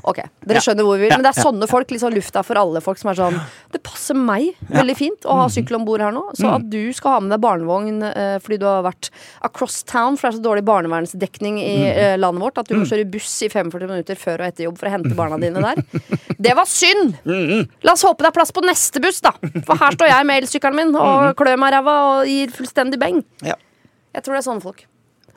ok, 0.10 0.18
dere 0.46 0.62
skjønner 0.64 0.86
hvor 0.86 0.98
vi 1.00 1.06
vil. 1.06 1.14
Men 1.16 1.24
det 1.24 1.32
er 1.32 1.42
sånne 1.42 1.68
folk, 1.70 1.90
liksom 1.94 2.12
lufta 2.14 2.42
for 2.46 2.60
alle 2.60 2.82
folk, 2.84 2.98
som 3.00 3.10
er 3.12 3.18
sånn 3.18 3.38
Det 3.72 3.80
passer 3.86 4.18
meg 4.18 4.54
veldig 4.68 4.96
fint 4.98 5.26
å 5.26 5.36
ha 5.40 5.46
Mhm. 5.48 5.54
sykkel 5.56 5.76
om 5.80 5.84
bord 5.88 6.00
her 6.04 6.12
nå. 6.12 6.22
Så 6.36 6.50
at 6.54 6.68
du 6.70 6.92
skal 6.96 7.12
ha 7.16 7.20
med 7.20 7.30
deg 7.34 7.40
barnevogn 7.40 8.02
eh, 8.10 8.38
fordi 8.38 8.58
du 8.60 8.66
har 8.66 8.82
vært 8.84 9.10
across 9.42 9.82
town, 9.82 10.16
for 10.16 10.28
det 10.28 10.34
er 10.34 10.38
så 10.40 10.44
dårlig 10.44 10.64
barnevernsdekning 10.64 11.58
i 11.58 11.76
Mhm. 11.80 11.96
eh, 11.96 12.16
landet 12.18 12.42
vårt 12.42 12.58
at 12.58 12.68
du 12.68 12.74
må 12.76 12.84
kjøre 12.84 13.10
buss 13.10 13.42
i 13.42 13.48
45 13.48 13.88
minutter 13.88 14.14
før 14.16 14.40
og 14.40 14.46
etter 14.52 14.64
jobb 14.68 14.78
for 14.78 14.86
å 14.86 14.90
hente 14.90 15.14
barna 15.16 15.38
dine 15.40 15.60
der. 15.60 15.82
Det 16.40 16.54
var 16.56 16.64
synd! 16.64 17.18
La 17.84 17.92
oss 17.92 18.02
håpe 18.02 18.18
det 18.24 18.28
er 18.30 18.32
plass 18.32 18.50
på 18.52 18.62
neste 18.64 19.00
buss, 19.02 19.20
da. 19.20 19.32
For 19.66 19.76
her 19.76 19.92
står 19.92 20.08
jeg 20.08 20.26
med 20.26 20.42
elsykkelen 20.42 20.74
min 20.74 20.94
og 20.96 21.34
klør 21.36 21.58
meg 21.60 21.72
i 21.72 21.76
ræva 21.76 21.94
og 22.20 22.26
gir 22.26 22.48
fullstendig 22.54 22.98
beng. 22.98 23.22
Ja. 23.44 23.54
Jeg 24.14 24.24
tror 24.24 24.34
det 24.34 24.40
er 24.46 24.50
sånne 24.50 24.62
folk. 24.64 24.86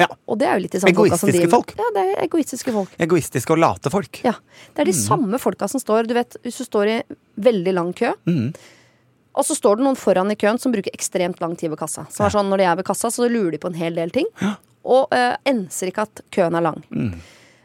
Ja. 0.01 0.07
Og 0.27 0.39
det 0.41 0.47
er 0.49 0.57
jo 0.57 0.63
litt 0.65 0.75
de 0.75 0.81
samme 0.81 0.93
Egoistiske 0.93 1.49
folk. 1.51 1.73
Ja, 1.79 1.89
det 1.95 2.03
er 2.03 2.21
egoistiske 2.25 2.73
folk. 2.75 2.95
Egoistiske 3.05 3.55
og 3.55 3.61
late 3.61 3.91
folk. 3.93 4.21
Ja. 4.25 4.35
Det 4.73 4.83
er 4.83 4.89
de 4.89 4.95
samme 4.97 5.39
folka 5.41 5.69
som 5.71 5.81
står 5.81 6.09
Du 6.09 6.15
vet, 6.17 6.37
hvis 6.45 6.57
du 6.61 6.65
står 6.65 6.91
i 6.91 6.97
veldig 7.43 7.75
lang 7.75 7.91
kø, 7.97 8.13
mm. 8.29 8.47
og 9.37 9.47
så 9.47 9.57
står 9.57 9.79
det 9.79 9.87
noen 9.87 9.99
foran 9.99 10.33
i 10.33 10.37
køen 10.39 10.59
som 10.61 10.73
bruker 10.73 10.93
ekstremt 10.93 11.41
lang 11.43 11.55
tid 11.59 11.73
ved 11.73 11.81
kassa. 11.81 12.07
Som 12.13 12.27
er 12.27 12.35
sånn, 12.35 12.49
Når 12.51 12.61
de 12.61 12.67
er 12.71 12.81
ved 12.81 12.87
kassa, 12.89 13.11
så 13.13 13.29
lurer 13.29 13.55
de 13.55 13.61
på 13.61 13.71
en 13.71 13.79
hel 13.79 13.97
del 13.97 14.13
ting. 14.13 14.29
Og 14.83 15.13
uh, 15.15 15.35
enser 15.47 15.89
ikke 15.93 16.07
at 16.09 16.25
køen 16.33 16.57
er 16.59 16.65
lang. 16.65 16.83
Mm. 16.91 17.13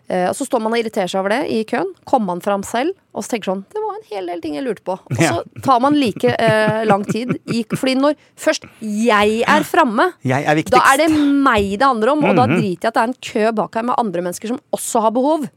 Eh, 0.08 0.24
og 0.30 0.34
så 0.38 0.46
står 0.48 0.62
man 0.64 0.72
og 0.72 0.78
irriterer 0.80 1.10
seg 1.12 1.20
over 1.20 1.34
det 1.34 1.40
i 1.52 1.58
køen. 1.68 1.90
Kommer 2.08 2.30
man 2.32 2.40
fram 2.44 2.62
selv 2.64 2.94
og 3.12 3.24
så 3.26 3.32
tenker 3.34 3.50
sånn 3.50 3.64
Det 3.74 3.80
var 3.82 3.96
en 3.98 4.06
hel 4.12 4.26
del 4.30 4.40
ting 4.40 4.54
jeg 4.56 4.64
lurte 4.64 4.84
på. 4.86 4.94
Og 4.96 5.18
så 5.20 5.42
tar 5.66 5.80
man 5.84 5.96
like 5.98 6.32
eh, 6.38 6.84
lang 6.88 7.04
tid. 7.04 7.34
I, 7.52 7.64
fordi 7.74 7.96
når 7.98 8.16
først 8.38 8.64
jeg 8.80 9.42
er 9.44 9.66
framme, 9.68 10.12
da 10.24 10.82
er 10.94 11.02
det 11.02 11.10
meg 11.18 11.74
det 11.78 11.84
handler 11.88 12.14
om, 12.14 12.24
og 12.24 12.36
da 12.38 12.46
Mhm. 12.46 12.56
driter 12.60 12.88
jeg 12.88 12.92
at 12.92 12.94
det 12.94 13.02
er 13.02 13.08
en 13.10 13.18
kø 13.32 13.52
bak 13.60 13.74
her 13.74 13.82
med 13.90 13.98
andre 13.98 14.22
mennesker 14.22 14.48
som 14.54 14.60
også 14.72 15.02
har 15.02 15.10
behov. 15.12 15.48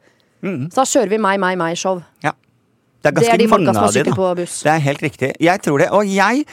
Mhm. 0.43 0.71
Så 0.73 0.81
da 0.81 0.87
kjører 0.89 1.09
vi 1.09 1.17
meg, 1.21 1.39
meg, 1.39 1.57
meg-show. 1.61 2.01
Ja. 2.23 2.33
Det 3.01 3.09
er 3.09 3.19
Det 3.19 3.29
er 3.33 3.37
de 3.37 3.47
mange 3.49 3.69
av 3.69 3.91
de, 3.93 4.03
da. 4.03 4.35
Det 4.45 4.65
er 4.69 4.79
helt 4.85 5.01
riktig. 5.01 5.31
Jeg 5.41 5.61
tror 5.65 5.79
det. 5.81 5.87
Og 5.89 6.05
jeg 6.05 6.43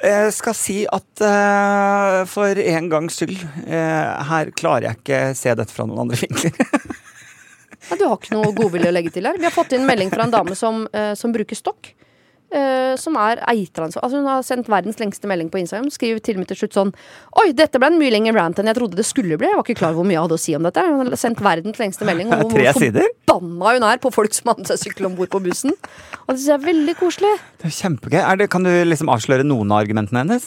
eh, 0.00 0.30
skal 0.32 0.54
si 0.56 0.86
at 0.88 1.20
eh, 1.20 2.24
for 2.32 2.48
en 2.56 2.88
gangs 2.88 3.18
skyld 3.18 3.36
eh, 3.66 4.24
Her 4.24 4.48
klarer 4.56 4.88
jeg 4.88 4.96
ikke 5.02 5.20
se 5.36 5.52
dette 5.54 5.74
fra 5.76 5.84
noen 5.84 6.06
andre 6.06 6.16
vinkler. 6.22 6.52
Nei, 7.86 7.98
du 8.00 8.08
har 8.08 8.18
ikke 8.18 8.34
noe 8.34 8.54
godvilje 8.56 8.90
å 8.90 8.96
legge 8.96 9.14
til 9.14 9.28
her. 9.28 9.38
Vi 9.38 9.46
har 9.46 9.54
fått 9.54 9.76
inn 9.76 9.86
melding 9.86 10.10
fra 10.12 10.26
en 10.26 10.34
dame 10.34 10.56
som, 10.58 10.86
eh, 10.92 11.14
som 11.18 11.34
bruker 11.34 11.58
stokk. 11.58 11.94
Uh, 12.46 12.94
som 12.94 13.16
er 13.18 13.40
eitrende. 13.50 13.98
Altså 13.98 14.20
hun 14.20 14.28
har 14.30 14.44
sendt 14.46 14.68
verdens 14.70 15.00
lengste 15.02 15.26
melding 15.26 15.48
på 15.50 15.58
Instagram. 15.58 15.88
Skriver 15.90 16.20
til 16.22 16.36
og 16.36 16.44
med 16.44 16.48
til 16.52 16.60
slutt 16.60 16.76
sånn 16.76 16.92
Oi, 17.42 17.48
dette 17.58 17.80
ble 17.82 17.88
en 17.90 17.98
mye 17.98 18.12
lengre 18.14 18.36
rant 18.36 18.60
enn 18.62 18.70
jeg 18.70 18.78
trodde 18.78 18.94
det 19.00 19.06
skulle 19.08 19.34
bli. 19.34 19.48
Jeg 19.50 19.58
var 19.58 19.66
ikke 19.66 19.80
klar 19.80 19.90
over 19.90 20.04
hvor 20.04 20.06
mye 20.06 20.14
jeg 20.14 20.22
hadde 20.22 20.38
å 20.38 20.42
si 20.44 20.54
om 20.54 20.68
dette. 20.68 20.84
Hun 20.86 21.10
har 21.10 21.18
sendt 21.18 21.42
verdens 21.42 21.80
lengste 21.82 22.06
melding 22.06 22.30
om 22.30 22.44
hvor 22.46 22.54
forbanna 22.54 23.74
hun 23.74 23.88
er 23.90 23.98
på 23.98 24.14
folk 24.14 24.38
som 24.38 24.52
har 24.52 24.60
med 24.60 24.70
seg 24.70 24.78
sykkel 24.84 25.10
om 25.10 25.18
bord 25.18 25.32
på 25.34 25.42
bussen. 25.42 25.74
Og 25.74 26.30
det 26.30 26.38
synes 26.38 26.48
jeg 26.52 26.60
er 26.60 26.64
veldig 26.68 26.96
koselig. 27.02 27.34
Det 27.58 27.68
er 27.72 27.76
kjempegøy. 27.80 28.20
Er 28.22 28.38
det, 28.38 28.48
kan 28.54 28.70
du 28.70 28.70
liksom 28.86 29.10
avsløre 29.10 29.46
noen 29.46 29.74
av 29.74 29.82
argumentene 29.82 30.22
hennes? 30.22 30.46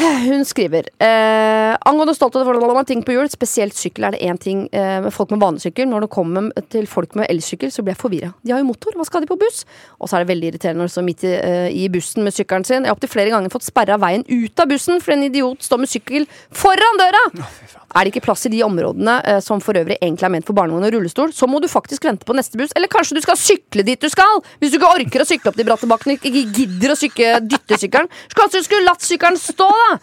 Hun 0.00 0.44
skriver 0.46 0.86
eh, 1.02 1.76
angående 1.88 2.14
stolthet 2.14 2.46
over 2.46 2.84
ting 2.88 3.02
på 3.04 3.14
hjul, 3.14 3.28
spesielt 3.32 3.76
sykkel, 3.76 4.06
er 4.06 4.14
det 4.14 4.22
én 4.24 4.38
ting 4.40 4.62
eh, 4.72 5.00
med 5.04 5.12
folk 5.12 5.32
med 5.34 5.42
banesykkel. 5.42 5.88
Når 5.90 6.06
det 6.06 6.10
kommer 6.14 6.50
til 6.72 6.86
folk 6.90 7.16
med 7.18 7.28
elsykkel, 7.28 7.72
så 7.74 7.84
blir 7.84 7.96
jeg 7.96 8.00
forvirra. 8.00 8.30
De 8.46 8.54
har 8.54 8.62
jo 8.62 8.68
motor, 8.70 8.96
hva 8.96 9.06
skal 9.08 9.24
de 9.24 9.30
på 9.30 9.38
buss? 9.40 9.64
Og 9.98 10.08
så 10.08 10.16
er 10.16 10.24
det 10.24 10.32
veldig 10.32 10.52
irriterende 10.52 10.84
når 10.84 10.92
de 10.92 10.94
står 10.96 11.06
midt 11.08 11.26
i, 11.26 11.34
eh, 11.34 11.68
i 11.82 11.88
bussen 11.92 12.24
med 12.24 12.36
sykkelen 12.36 12.64
sin. 12.64 12.84
Jeg 12.84 12.92
har 12.92 12.96
opptil 12.96 13.12
flere 13.12 13.34
ganger 13.34 13.52
fått 13.52 13.68
sperra 13.68 13.98
veien 14.00 14.24
ut 14.28 14.64
av 14.64 14.70
bussen 14.70 15.02
fordi 15.02 15.18
en 15.18 15.28
idiot 15.28 15.68
står 15.68 15.84
med 15.84 15.92
sykkel 15.92 16.30
foran 16.50 17.00
døra! 17.00 17.26
Er 17.90 18.06
det 18.06 18.12
ikke 18.12 18.22
plass 18.28 18.46
i 18.46 18.52
de 18.52 18.60
områdene 18.62 19.16
eh, 19.26 19.40
som 19.42 19.58
for 19.62 19.74
øvrig 19.74 19.96
egentlig 19.98 20.28
er 20.28 20.32
ment 20.36 20.46
for 20.46 20.54
barnevogn 20.54 20.86
og 20.86 20.92
rullestol, 20.94 21.32
så 21.34 21.48
må 21.50 21.58
du 21.58 21.66
faktisk 21.70 22.04
vente 22.06 22.26
på 22.26 22.36
neste 22.38 22.58
buss. 22.58 22.70
Eller 22.78 22.90
kanskje 22.90 23.16
du 23.18 23.22
skal 23.24 23.38
sykle 23.40 23.82
dit 23.86 23.98
du 23.98 24.06
skal! 24.12 24.38
Hvis 24.62 24.70
du 24.70 24.78
ikke 24.78 24.92
orker 24.94 25.24
å 25.24 25.26
sykle 25.26 25.50
opp 25.50 25.58
de 25.58 25.66
bratte 25.66 25.88
bakkene, 25.90 26.14
ikke 26.14 26.30
gidder 26.54 26.94
å 26.94 26.98
dytte 27.50 27.80
sykkelen. 27.82 28.10
Så 28.30 28.38
kanskje 28.38 28.62
du 28.62 28.68
skulle 28.68 28.86
latt 28.86 29.02
sykkelen 29.02 29.40
stå, 29.42 29.68
da! 29.80 30.00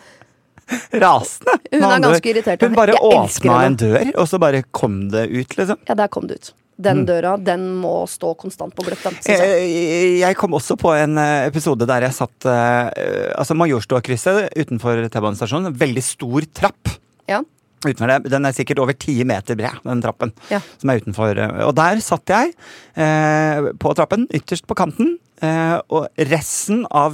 Rasende! 1.00 1.58
Hun 1.72 1.86
er 1.88 2.02
ganske 2.04 2.32
irritert. 2.34 2.64
Hun 2.68 2.76
bare 2.76 2.96
åpna 3.00 3.58
en 3.66 3.78
dør, 3.80 4.10
og 4.20 4.28
så 4.28 4.40
bare 4.42 4.66
kom 4.76 5.06
det 5.14 5.28
ut, 5.32 5.56
liksom. 5.60 5.80
Ja, 5.88 5.96
der 5.96 6.12
kom 6.12 6.28
det 6.28 6.42
ut. 6.42 6.54
Den 6.78 7.06
døra, 7.08 7.32
den 7.42 7.64
må 7.82 8.04
stå 8.06 8.36
konstant 8.38 8.76
på 8.78 8.84
gløtt. 8.86 9.02
jeg. 9.26 9.40
Jeg, 9.40 10.12
jeg 10.22 10.38
kom 10.38 10.54
også 10.54 10.76
på 10.78 10.92
en 10.94 11.18
eh, 11.18 11.48
episode 11.48 11.88
der 11.90 12.06
jeg 12.06 12.14
satt 12.14 12.46
altså 12.46 13.58
Majorstua-krysset 13.58 14.52
utenfor 14.60 15.08
T-banestasjonen. 15.10 15.74
Veldig 15.74 16.04
stor 16.06 16.46
trapp. 16.54 16.92
Ja. 17.32 17.42
Utenfor. 17.86 18.24
Den 18.26 18.46
er 18.50 18.56
sikkert 18.58 18.80
over 18.82 18.94
ti 18.98 19.20
meter 19.24 19.56
bred, 19.56 19.78
den 19.86 20.02
trappen. 20.02 20.32
Ja. 20.50 20.60
Som 20.82 20.90
er 20.90 21.00
utenfor. 21.04 21.38
eh, 21.38 21.64
Og 21.68 21.76
der 21.78 22.00
satt 22.02 22.26
jeg 22.28 22.54
eh, 22.98 23.72
på 23.78 23.94
trappen, 23.96 24.26
ytterst 24.34 24.66
på 24.68 24.74
kanten. 24.76 25.18
Eh, 25.38 25.78
og 25.94 26.08
resten 26.18 26.80
av 26.90 27.14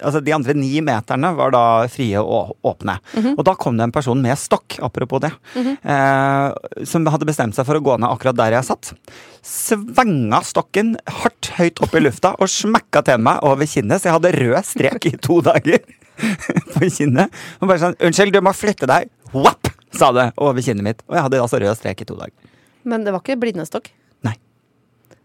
Altså 0.00 0.20
de 0.22 0.30
andre 0.30 0.54
ni 0.54 0.78
meterne 0.80 1.32
var 1.34 1.50
da 1.50 1.62
frie 1.90 2.14
og 2.22 2.52
åpne. 2.62 2.94
Mhm. 3.16 3.32
Og 3.36 3.42
da 3.44 3.54
kom 3.58 3.76
det 3.76 3.82
en 3.88 3.92
person 3.96 4.20
med 4.22 4.38
stokk, 4.38 4.76
apropos 4.86 5.18
det, 5.24 5.32
eh, 5.82 6.84
som 6.86 7.04
hadde 7.10 7.26
bestemt 7.26 7.56
seg 7.56 7.66
for 7.66 7.74
å 7.74 7.82
gå 7.82 7.98
ned 7.98 8.06
akkurat 8.08 8.36
der 8.38 8.52
jeg 8.52 8.68
satt. 8.70 8.92
Svenga 9.42 10.38
stokken 10.46 10.94
hardt 11.08 11.50
høyt 11.58 11.82
opp 11.82 11.94
i 11.98 12.04
lufta 12.04 12.36
og 12.38 12.46
smekka 12.48 13.02
til 13.04 13.18
meg 13.18 13.42
over 13.42 13.66
kinnet, 13.66 13.98
så 14.00 14.12
jeg 14.12 14.16
hadde 14.20 14.34
rød 14.38 14.64
strek 14.70 15.06
i 15.10 15.16
to 15.18 15.40
dager 15.42 15.82
på 16.78 16.86
kinnet. 16.88 17.34
Og 17.60 17.66
bare 17.68 17.82
sånn 17.82 17.96
'Unnskyld, 17.98 18.32
du 18.32 18.40
må 18.40 18.54
flytte 18.54 18.86
deg'. 18.86 19.10
Whapp! 19.34 19.63
Sa 19.98 20.12
det 20.12 20.30
over 20.36 20.60
kinnet 20.64 20.82
mitt. 20.86 21.04
Og 21.08 21.16
jeg 21.18 21.22
hadde 21.28 21.42
altså 21.44 21.60
rød 21.62 21.76
strek 21.80 22.00
i 22.02 22.08
to 22.08 22.16
dager. 22.18 22.34
Men 22.84 23.04
det 23.06 23.12
var 23.14 23.20
ikke 23.24 23.38
blindestokk. 23.40 23.90
Nei. 24.24 24.34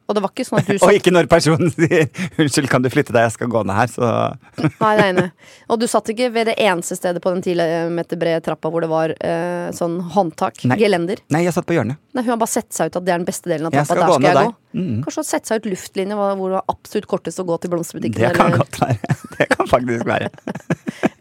Og 0.09 0.15
det 0.17 0.21
var 0.23 0.31
ikke 0.33 0.45
sånn 0.47 0.57
at 0.61 0.65
du 0.69 0.73
satt... 0.79 0.87
Og 0.89 0.95
ikke 0.97 1.11
når 1.13 1.27
personen 1.29 1.69
sier 1.75 2.07
'unnskyld, 2.39 2.69
kan 2.71 2.81
du 2.81 2.89
flytte 2.89 3.13
deg, 3.13 3.27
jeg 3.27 3.33
skal 3.35 3.49
gå 3.51 3.61
ned 3.67 3.75
her', 3.77 3.91
så 3.93 4.07
Nei, 4.81 4.93
det 4.97 5.03
er 5.03 5.09
enig. 5.11 5.25
Og 5.69 5.77
du 5.81 5.85
satt 5.91 6.09
ikke 6.09 6.31
ved 6.33 6.47
det 6.49 6.55
eneste 6.57 6.95
stedet 6.97 7.21
på 7.21 7.29
den 7.35 7.43
ti 7.45 7.53
meter 7.93 8.17
brede 8.17 8.41
trappa 8.41 8.71
hvor 8.73 8.81
det 8.81 8.89
var 8.89 9.13
eh, 9.19 9.69
sånn 9.75 9.99
håndtak. 10.15 10.63
Nei. 10.71 10.79
Gelender. 10.81 11.21
Nei, 11.29 11.43
jeg 11.45 11.53
satt 11.53 11.67
på 11.69 11.77
hjørnet. 11.77 11.99
Nei, 12.17 12.23
hun 12.25 12.31
har 12.33 12.41
bare 12.41 12.55
sett 12.55 12.73
seg 12.73 12.89
ut 12.89 12.97
at 12.97 13.05
det 13.05 13.13
er 13.13 13.21
den 13.21 13.27
beste 13.29 13.51
delen 13.51 13.67
av 13.69 13.75
Jeg 13.77 13.85
trappa. 13.85 13.93
skal 13.93 14.01
Der 14.01 14.09
gå 14.09 14.17
skal 14.17 14.29
jeg 14.29 14.39
der. 14.39 14.49
gå. 14.49 14.55
Mm. 14.79 14.97
Kanskje 15.03 15.19
hun 15.19 15.25
har 15.25 15.29
sett 15.29 15.45
seg 15.51 15.59
ut 15.61 15.69
luftlinje 15.75 16.15
hvor 16.17 16.33
det 16.49 16.57
var 16.57 16.65
absolutt 16.73 17.07
kortest 17.09 17.39
å 17.43 17.45
gå 17.45 17.59
til 17.61 17.69
blomsterbutikken. 17.75 18.21
Det 18.23 18.33
kan 18.39 18.49
eller- 18.53 18.63
godt 18.65 18.81
være. 18.81 19.15
Det 19.37 19.49
kan 19.53 19.67
faktisk 19.69 20.05
være. 20.09 20.29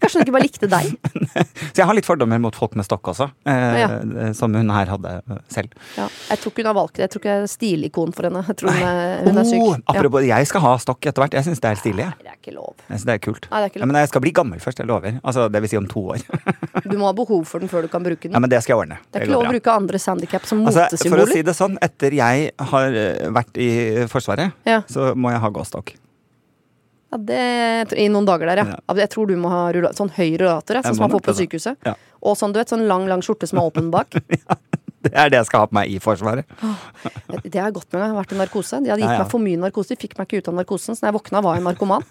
Kanskje 0.09 0.23
hun 0.23 0.25
ikke 0.25 0.35
bare 0.39 0.47
likte 0.47 0.69
deg. 0.73 0.87
Så 1.75 1.83
jeg 1.83 1.87
har 1.91 1.97
litt 1.99 2.07
fordommer 2.09 2.41
mot 2.41 2.57
folk 2.57 2.73
med 2.81 2.87
stokk 2.89 3.11
også, 3.13 3.27
eh, 3.45 3.77
Ja. 3.83 3.89
som 4.33 4.55
hun 4.57 4.71
her 4.73 4.89
hadde 4.89 5.11
eh, 5.21 5.41
selv. 5.53 5.75
Ja. 5.99 6.07
Jeg 6.31 6.41
tror 6.41 6.53
ikke 6.55 6.63
hun 6.65 6.71
har 6.71 6.77
valgt 6.79 6.95
det. 6.97 7.03
Jeg 7.05 7.11
tror 7.13 7.21
ikke 7.23 7.35
jeg 7.35 7.43
er 7.45 7.51
stilikon 7.53 8.15
for 8.17 8.29
henne. 8.31 8.41
Jeg 8.49 8.57
tror 8.63 8.73
hun 8.73 9.27
hun 9.29 9.41
er 9.43 9.49
syk. 9.51 9.61
Oh, 9.67 9.77
apropos, 9.93 10.25
jeg 10.25 10.49
skal 10.49 10.65
ha 10.65 10.73
stokk 10.81 11.11
etter 11.11 11.21
hvert. 11.27 11.37
Jeg 11.37 11.45
syns 11.51 11.61
det 11.61 11.69
er 11.75 11.81
stilig. 11.83 12.07
Nei, 12.09 12.25
det 12.25 12.33
er 12.33 12.39
ikke 12.41 12.55
lov. 12.57 12.73
Jeg 12.89 12.95
synes 12.97 13.07
det 13.11 13.15
er 13.19 13.23
kult. 13.29 13.51
Nei, 13.53 13.61
det 13.61 13.69
er 13.69 13.73
ikke 13.75 13.81
Ja, 13.83 13.85
lov. 13.85 13.93
men 13.93 14.01
jeg 14.01 14.09
skal 14.15 14.25
bli 14.25 14.33
gammel 14.41 14.65
først, 14.65 14.81
jeg 14.81 14.89
lover. 14.89 15.21
Altså, 15.23 15.47
det 15.53 15.61
vil 15.67 15.73
si 15.75 15.81
om 15.83 15.87
to 15.93 16.07
år. 16.17 16.25
Du 16.89 16.97
må 16.97 17.05
ha 17.11 17.13
behov 17.21 17.45
for 17.53 17.61
den 17.61 17.69
før 17.69 17.85
du 17.85 17.93
kan 17.93 18.03
bruke 18.07 18.25
den. 18.25 18.33
Ja, 18.33 18.41
men 18.41 18.49
det 18.51 18.63
skal 18.65 18.79
jeg 18.79 18.87
ordne. 18.87 18.99
det 19.13 19.21
er 19.21 19.27
ikke 19.29 19.37
lov 19.37 19.45
å 19.45 19.53
bruke 19.53 19.77
andres 19.77 20.09
handikap 20.09 20.49
som 20.49 20.65
Altså, 20.65 20.89
for 21.05 21.21
å 21.21 21.29
si 21.29 21.43
det 21.45 21.55
sånn, 21.59 21.77
etter 21.85 22.17
jeg 22.17 22.51
har 22.73 22.97
eh, 23.05 23.29
vært 23.35 23.61
i 23.61 23.71
Forsvaret, 24.09 24.53
Ja. 24.65 24.81
så 24.89 25.13
må 25.19 25.31
jeg 25.35 25.41
ha 25.45 25.51
gåstokk. 25.51 25.95
Ja, 27.09 27.19
det, 27.31 27.93
I 27.97 28.09
noen 28.13 28.27
dager 28.29 28.51
der, 28.51 28.61
ja. 28.63 28.77
Ja. 28.77 28.97
Jeg 29.01 29.11
tror 29.15 29.31
du 29.31 29.37
må 29.41 29.49
ha 29.53 29.63
rullator, 29.73 29.97
sånn 29.97 30.11
høy 30.17 30.35
rullator, 30.43 30.77
ja, 30.77 30.83
sånn 30.85 30.99
som 30.99 31.07
man 31.07 31.15
får 31.15 31.23
på 31.29 31.35
sykehuset. 31.39 31.79
Ja. 31.89 31.95
Og 32.21 32.37
sånn, 32.37 32.53
du 32.53 32.61
vet, 32.61 32.69
sånn 32.69 32.85
lang, 32.91 33.07
lang 33.09 33.23
skjorte 33.25 33.49
som 33.49 33.61
er 33.63 33.71
åpen 33.71 33.89
bak. 33.95 34.19
Det 34.99 35.13
er 35.15 35.31
det 35.31 35.39
jeg 35.39 35.47
skal 35.47 35.61
ha 35.63 35.67
på 35.71 35.77
meg 35.79 35.93
i 35.95 36.01
Forsvaret. 36.03 36.45
Det 37.47 37.55
har 37.55 37.69
jeg 37.69 37.75
gått 37.77 37.93
med 37.95 38.01
jeg 38.03 38.09
har 38.11 38.17
vært 38.19 38.33
i 38.35 38.39
narkose. 38.41 38.81
De 38.83 38.91
hadde 38.91 39.05
gitt 39.05 39.13
meg 39.23 39.31
for 39.31 39.41
mye 39.45 39.61
narkose. 39.63 39.95
De 39.95 39.97
fikk 40.03 40.17
meg 40.19 40.27
ikke 40.27 40.41
ut 40.43 40.49
av 40.51 40.57
narkosen, 40.59 40.99
så 40.99 41.05
når 41.05 41.13
jeg 41.13 41.17
våkna, 41.21 41.43
var 41.47 41.55
jeg 41.61 41.65
narkoman. 41.69 42.03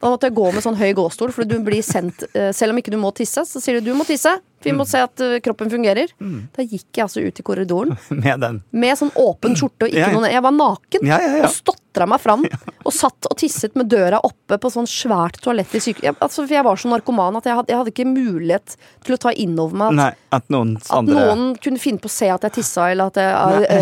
Da 0.00 0.10
måtte 0.12 0.28
jeg 0.30 0.34
gå 0.36 0.46
med 0.52 0.64
sånn 0.64 0.76
høy 0.80 0.90
gåstol, 0.96 1.30
for 1.36 1.48
du 1.48 1.54
blir 1.64 1.84
sendt 1.84 2.24
eh, 2.32 2.50
Selv 2.56 2.72
om 2.74 2.80
ikke 2.80 2.92
du 2.92 2.98
må 3.00 3.12
tisse, 3.16 3.44
så 3.48 3.60
sier 3.62 3.78
du 3.78 3.90
du 3.90 3.94
må 3.96 4.04
tisse. 4.08 4.32
For 4.60 4.68
vi 4.68 4.74
må 4.76 4.84
se 4.88 5.00
at 5.04 5.22
eh, 5.24 5.36
kroppen 5.44 5.70
fungerer. 5.72 6.10
Da 6.56 6.64
gikk 6.64 6.88
jeg 6.96 7.04
altså 7.04 7.20
ut 7.24 7.40
i 7.40 7.44
korridoren 7.46 7.94
Med 8.24 8.40
den. 8.44 8.58
med 8.72 8.96
sånn 9.00 9.12
åpen 9.20 9.56
skjorte 9.56 9.86
og 9.86 9.92
ikke 9.92 10.02
Ja, 10.02 10.10
noen 10.16 10.28
Jeg 10.32 10.44
var 10.48 10.56
naken 10.56 11.06
Ja, 11.08 11.20
ja, 11.20 11.52
stotra 11.96 12.06
meg 12.06 12.20
fram. 12.20 12.44
Og 12.86 12.92
satt 12.94 13.26
og 13.26 13.36
tisset 13.38 13.74
med 13.74 13.88
døra 13.90 14.20
oppe 14.22 14.58
på 14.58 14.70
sånn 14.70 14.86
svært 14.86 15.40
toalett 15.42 15.72
i 15.74 15.80
syke... 15.80 16.04
Jeg, 16.04 16.14
altså, 16.20 16.44
for 16.44 16.54
jeg 16.54 16.64
var 16.64 16.76
så 16.78 16.90
narkoman 16.92 17.36
at 17.40 17.46
jeg 17.48 17.56
hadde, 17.58 17.72
jeg 17.72 17.80
hadde 17.80 17.92
ikke 17.94 18.06
mulighet 18.06 18.76
til 19.04 19.16
å 19.16 19.18
ta 19.18 19.32
inn 19.32 19.56
over 19.58 19.80
meg 19.80 19.88
at, 19.88 19.96
Nei, 19.98 20.10
at 20.38 20.52
noen 20.54 20.76
at 20.78 20.92
andre 20.94 21.16
noen 21.16 21.56
kunne 21.62 21.82
finne 21.82 22.02
på 22.02 22.10
å 22.10 22.14
se 22.14 22.28
at 22.30 22.46
jeg 22.46 22.58
tissa, 22.60 22.90
eller 22.92 23.10
at 23.10 23.18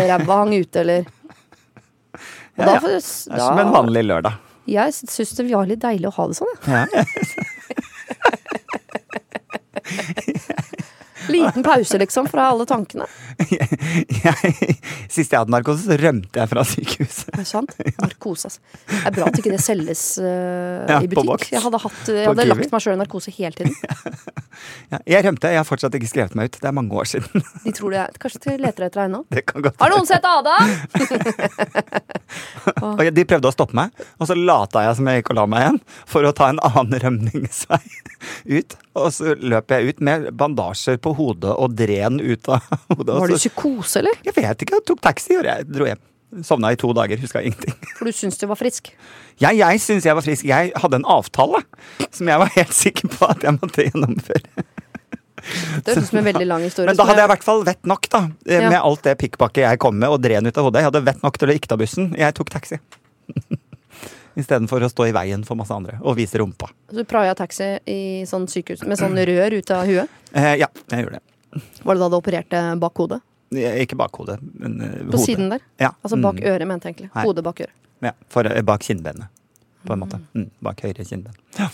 ræva 0.09 0.39
hang 0.41 0.55
ute, 0.55 0.81
eller 0.81 1.05
Ja, 2.55 2.63
ja. 2.63 2.79
da, 2.79 2.79
Det 2.79 2.95
er 2.95 3.41
som 3.43 3.59
en 3.59 3.73
vanlig 3.73 4.05
lørdag. 4.07 4.39
Jeg 4.71 4.95
syns 4.95 5.35
det 5.37 5.45
var 5.51 5.67
litt 5.69 5.83
deilig 5.83 6.07
å 6.09 6.15
ha 6.15 6.27
det 6.31 6.39
sånn, 6.39 6.55
jeg. 6.65 6.87
Ja. 6.95 7.45
Liten 11.35 11.65
pause, 11.65 11.99
liksom, 12.01 12.27
fra 12.31 12.49
alle 12.51 12.65
tankene. 12.69 13.07
Jeg, 14.25 14.75
sist 15.11 15.33
jeg 15.33 15.37
hadde 15.37 15.51
narkose, 15.53 15.83
så 15.85 15.97
rømte 15.99 16.39
jeg 16.39 16.49
fra 16.49 16.63
sykehuset. 16.65 17.27
Er 17.33 17.41
det 17.41 17.47
sant? 17.49 17.73
Narkose, 18.03 18.49
altså. 18.49 18.61
Det 18.89 19.01
er 19.09 19.15
bra 19.17 19.27
at 19.29 19.39
ikke 19.41 19.51
det 19.53 19.59
selges 19.63 20.03
uh, 20.21 20.85
Ja, 20.89 20.99
i 21.03 21.09
butikk. 21.11 21.49
Jeg 21.51 21.61
hadde, 21.61 21.81
hatt, 21.83 22.01
jeg 22.09 22.29
hadde 22.29 22.45
lagt 22.47 22.73
meg 22.73 22.83
sjøl 22.85 22.95
i 22.95 23.01
narkose 23.01 23.33
hele 23.35 23.53
tiden. 23.59 23.75
Ja, 24.87 25.01
jeg 25.03 25.25
rømte. 25.25 25.49
Jeg 25.51 25.59
har 25.59 25.65
fortsatt 25.67 25.95
ikke 25.97 26.07
skrevet 26.07 26.35
meg 26.39 26.47
ut. 26.47 26.57
Det 26.61 26.69
er 26.69 26.75
mange 26.77 26.95
år 26.95 27.09
siden. 27.09 27.43
De 27.65 27.73
tror 27.75 27.91
det 27.91 27.99
er 28.05 28.13
Kanskje 28.23 28.39
de 28.45 28.53
leter 28.63 28.85
etter 28.87 29.01
deg 29.01 29.09
ennå? 29.09 29.73
Har 29.81 29.91
noen 29.91 30.07
sett 30.07 30.23
Ada? 30.23 30.53
Og 32.85 33.03
de 33.17 33.25
prøvde 33.27 33.51
å 33.51 33.53
stoppe 33.53 33.75
meg, 33.77 34.05
og 34.15 34.29
så 34.29 34.37
lata 34.39 34.85
jeg 34.87 34.95
som 35.01 35.11
jeg 35.11 35.19
gikk 35.21 35.33
og 35.33 35.39
la 35.41 35.45
meg 35.51 35.65
igjen 35.65 35.81
for 36.07 36.27
å 36.27 36.33
ta 36.37 36.53
en 36.53 36.61
annen 36.71 36.95
rømningsvei 37.03 37.83
ut. 38.55 38.77
Og 38.95 39.11
så 39.11 39.33
løp 39.35 39.73
jeg 39.75 39.91
ut 39.91 40.01
med 40.07 40.29
bandasjer 40.39 40.97
på 41.03 41.11
hodet 41.17 41.51
og 41.51 41.73
dren 41.75 42.19
ut 42.23 42.47
av 42.47 42.63
hodet. 42.93 43.17
Var 43.19 43.33
du 43.33 43.37
psykose, 43.39 43.99
eller? 44.01 44.15
Jeg 44.23 44.35
vet 44.37 44.63
ikke, 44.63 44.77
jeg 44.79 44.85
tok 44.87 45.01
taxi 45.03 45.35
og 45.39 45.47
jeg 45.49 45.67
dro 45.67 45.89
hjem. 45.89 45.99
Sovna 46.43 46.71
i 46.73 46.77
to 46.79 46.89
dager, 46.95 47.19
huska 47.21 47.39
ingenting. 47.45 47.75
For 47.95 48.07
du 48.09 48.15
syns 48.15 48.39
du 48.41 48.47
var 48.49 48.57
frisk? 48.59 48.89
Ja, 49.39 49.51
jeg 49.55 49.79
syns 49.83 50.07
jeg 50.07 50.15
var 50.17 50.23
frisk. 50.25 50.47
Jeg 50.47 50.71
hadde 50.81 50.99
en 50.99 51.05
avtale 51.07 51.61
som 52.09 52.27
jeg 52.31 52.41
var 52.41 52.51
helt 52.57 52.75
sikker 52.75 53.11
på 53.13 53.29
at 53.29 53.43
jeg 53.45 53.55
måtte 53.59 53.85
gjennomføre. 53.87 54.65
Det 55.85 55.93
høres 55.93 56.07
ut 56.07 56.09
som 56.09 56.19
en 56.19 56.25
veldig 56.25 56.47
lang 56.49 56.63
historie. 56.65 56.89
Men 56.89 56.97
da 56.97 57.05
hadde 57.05 57.21
jeg 57.21 57.29
i 57.29 57.31
hvert 57.35 57.45
fall 57.45 57.63
vett 57.67 57.83
nok, 57.87 58.07
da. 58.09 58.21
Med 58.47 58.65
Ja. 58.73 58.81
Alt 58.81 59.03
det 59.05 59.13
pikkpakket 59.21 59.63
jeg 59.67 59.79
kom 59.83 59.99
med 60.01 60.09
og 60.15 60.23
dren 60.23 60.47
ut 60.47 60.57
av 60.57 60.65
hodet. 60.67 60.81
Jeg 60.81 60.89
hadde 60.89 61.03
vett 61.05 61.21
nok 61.23 61.37
til 61.37 61.51
å 61.51 61.55
ikke 61.59 61.69
ta 61.71 61.77
bussen. 61.79 62.11
Jeg 62.17 62.35
tok 62.39 62.49
taxi. 62.55 62.79
Istedenfor 64.35 64.83
å 64.83 64.89
stå 64.91 65.07
i 65.07 65.13
veien 65.15 65.43
for 65.47 65.55
masse 65.55 65.71
andre 65.71 65.97
og 66.03 66.17
vise 66.17 66.37
rumpa. 66.41 66.67
Så 66.89 66.97
du 66.97 67.03
praia 67.07 67.35
taxi 67.35 67.69
i 67.87 67.99
sånn 68.27 68.47
sykehus 68.51 68.83
med 68.87 68.99
sånn 68.99 69.15
rør 69.15 69.55
ut 69.59 69.71
av 69.71 69.85
huet? 69.87 70.09
Eh, 70.33 70.55
ja, 70.59 70.67
jeg 70.91 71.05
gjorde 71.05 71.21
det. 71.21 71.61
Var 71.85 71.95
det 71.95 72.01
da 72.03 72.09
du 72.11 72.17
opererte 72.19 72.63
bak 72.81 72.99
hodet? 72.99 73.21
Ikke 73.55 73.95
bak 73.95 74.11
hodet, 74.19 74.39
men 74.59 74.81
eh, 74.81 74.97
På 75.05 75.15
hodet. 75.15 75.21
siden 75.23 75.49
der? 75.53 75.61
Ja. 75.79 75.93
Altså 76.03 76.17
bak 76.19 76.35
mm, 76.41 76.49
øret, 76.51 76.67
mente 76.67 76.89
jeg 76.89 76.95
egentlig. 76.97 77.11
Hodet 77.23 77.43
bak 77.45 77.61
øret. 77.63 77.75
Ja, 78.03 78.11
for, 78.27 78.43
eh, 78.49 78.61
bak 78.67 78.83
kinnbenet, 78.83 79.29
på 79.87 79.93
en 79.95 80.01
måte. 80.03 80.19
Mm, 80.35 80.49
bak 80.67 80.81
høyre 80.83 81.05
kinnben. 81.07 81.31
Ja. 81.55 81.69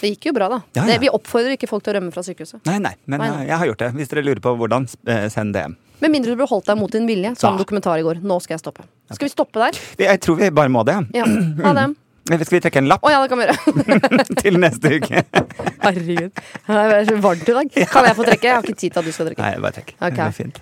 Det 0.00 0.10
gikk 0.16 0.26
jo 0.32 0.32
bra, 0.40 0.48
da. 0.50 0.58
Ja. 0.74 0.88
Det, 0.90 0.98
vi 1.04 1.12
oppfordrer 1.14 1.54
ikke 1.54 1.68
folk 1.70 1.84
til 1.86 1.94
å 1.94 2.00
rømme 2.00 2.10
fra 2.16 2.24
sykehuset. 2.26 2.64
Nei, 2.66 2.80
nei, 2.82 2.96
men 3.06 3.22
Nei, 3.22 3.28
eh, 3.28 3.36
nei. 3.36 3.46
jeg 3.52 3.60
har 3.62 3.70
gjort 3.70 3.84
det. 3.84 3.92
Hvis 4.00 4.10
dere 4.10 4.24
lurer 4.26 4.42
på 4.42 4.56
hvordan, 4.58 4.88
eh, 5.06 5.28
send 5.30 5.54
DM. 5.54 5.76
Med 6.02 6.10
mindre 6.12 6.34
du 6.34 6.40
ble 6.42 6.48
holdt 6.50 6.66
deg 6.66 6.76
mot 6.80 6.90
din 6.92 7.06
vilje, 7.06 7.36
som 7.38 7.54
Ja. 7.54 7.62
dokumentar 7.62 8.00
i 8.00 8.02
går. 8.04 8.18
Nå 8.26 8.40
skal 8.42 8.56
jeg 8.58 8.64
stoppe. 8.66 8.82
Skal 9.14 9.28
vi 9.28 9.32
stoppe 9.32 9.62
der? 9.62 9.78
Jeg 10.02 10.20
tror 10.24 10.38
vi 10.40 10.50
bare 10.50 10.72
må 10.72 10.82
det. 10.86 10.96
Ja. 11.14 11.26
Ha 11.66 11.72
det. 11.78 11.86
Skal 12.26 12.56
vi 12.56 12.60
trekke 12.64 12.80
en 12.82 12.88
lapp 12.90 13.04
Oh, 13.06 13.10
ja, 13.12 13.20
det 13.22 13.28
kan 13.30 13.38
vi 13.38 13.44
gjøre. 13.46 14.24
til 14.42 14.56
neste 14.58 14.90
uke? 14.96 15.20
Herregud. 15.84 16.40
Det 16.66 16.78
er 16.96 17.04
så 17.06 17.18
varmt 17.22 17.46
i 17.46 17.54
dag. 17.54 17.76
Kan 17.92 18.08
jeg 18.08 18.16
få 18.18 18.26
trekke? 18.26 18.48
Jeg 18.48 18.56
har 18.56 18.66
ikke 18.66 18.80
tid 18.80 18.90
til 18.96 18.98
at 18.98 19.06
du 19.06 19.14
skal 19.14 19.28
trekke. 19.30 19.44
Nei, 19.44 19.52
bare 19.62 19.76
trekk. 19.78 19.92
Okay. 20.00 20.10
Det 20.10 20.24
blir 20.24 20.34
fint. 20.40 20.58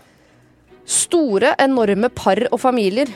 Store, 0.85 1.54
enorme 1.64 2.11
par 2.12 2.42
og 2.50 2.61
familier. 2.61 3.09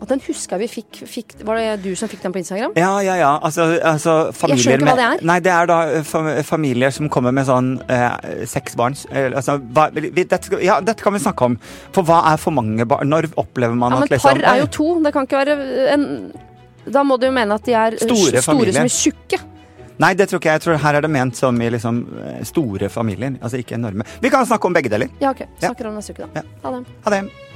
Og 0.00 0.08
den 0.08 0.22
huska 0.24 0.56
vi 0.60 0.66
fikk, 0.70 1.02
fikk 1.08 1.34
Var 1.44 1.58
det 1.60 1.82
du 1.84 1.90
som 1.98 2.08
fikk 2.08 2.22
den 2.24 2.32
på 2.32 2.40
Instagram? 2.40 2.72
Ja, 2.78 2.92
ja, 3.04 3.16
ja. 3.20 3.32
Altså, 3.44 3.66
altså 3.84 4.14
familier 4.36 4.64
skjønner 4.64 4.80
ikke 4.80 4.94
hva 4.94 5.00
det 5.00 5.08
er. 5.08 5.24
Nei, 5.30 5.38
det 5.44 5.52
er 5.52 5.68
da 5.70 5.78
eh, 5.98 6.40
familier 6.46 6.94
som 6.96 7.10
kommer 7.12 7.34
med 7.36 7.48
sånn 7.48 7.74
eh, 7.92 8.46
seks 8.48 8.78
barn. 8.80 8.96
Eh, 9.12 9.28
altså, 9.28 9.58
hva, 9.76 9.90
vi, 9.92 10.24
dette, 10.24 10.40
ja, 10.64 10.80
dette 10.84 11.04
kan 11.04 11.16
vi 11.16 11.22
snakke 11.22 11.50
om. 11.50 11.58
For 11.96 12.06
hva 12.08 12.22
er 12.32 12.40
for 12.40 12.56
mange 12.56 12.88
barn? 12.88 13.12
Når 13.12 13.30
opplever 13.40 13.76
man 13.76 13.92
Ja, 13.92 14.00
men 14.00 14.08
at 14.08 14.16
liksom 14.16 14.40
par 14.40 14.54
er 14.54 14.64
jo 14.64 14.72
to. 14.80 14.88
Det 15.04 15.14
kan 15.16 15.28
ikke 15.28 15.44
være 15.44 15.58
en 15.94 16.08
Da 16.90 17.04
må 17.04 17.20
du 17.20 17.28
jo 17.28 17.36
mene 17.36 17.60
at 17.60 17.68
de 17.68 17.76
er 17.76 18.00
Store 18.00 18.40
store, 18.40 18.72
som 18.72 18.84
er 18.86 18.94
tjukke. 18.94 19.44
Nei, 20.00 20.14
det 20.16 20.30
tror 20.30 20.40
ikke 20.40 20.54
jeg. 20.54 20.60
Jeg 20.62 20.64
tror 20.64 20.80
her 20.80 20.96
er 20.96 21.04
det 21.04 21.12
ment 21.12 21.36
som 21.36 21.60
i 21.60 21.68
liksom 21.74 22.00
eh, 22.24 22.40
store 22.48 22.88
familier. 22.88 23.36
Altså 23.42 23.60
ikke 23.60 23.76
enorme. 23.76 24.08
Vi 24.24 24.32
kan 24.32 24.48
snakke 24.48 24.70
om 24.70 24.76
begge 24.76 24.92
deler. 24.92 25.12
Ja, 25.20 25.34
ok. 25.34 25.44
Snakker 25.60 25.92
om 25.92 26.00
neste 26.00 26.16
uke, 26.16 26.24
da. 26.24 26.40
Ja. 26.40 26.60
Ha 26.64 26.76
det. 26.78 26.84
Ha 27.04 27.16
det. 27.18 27.49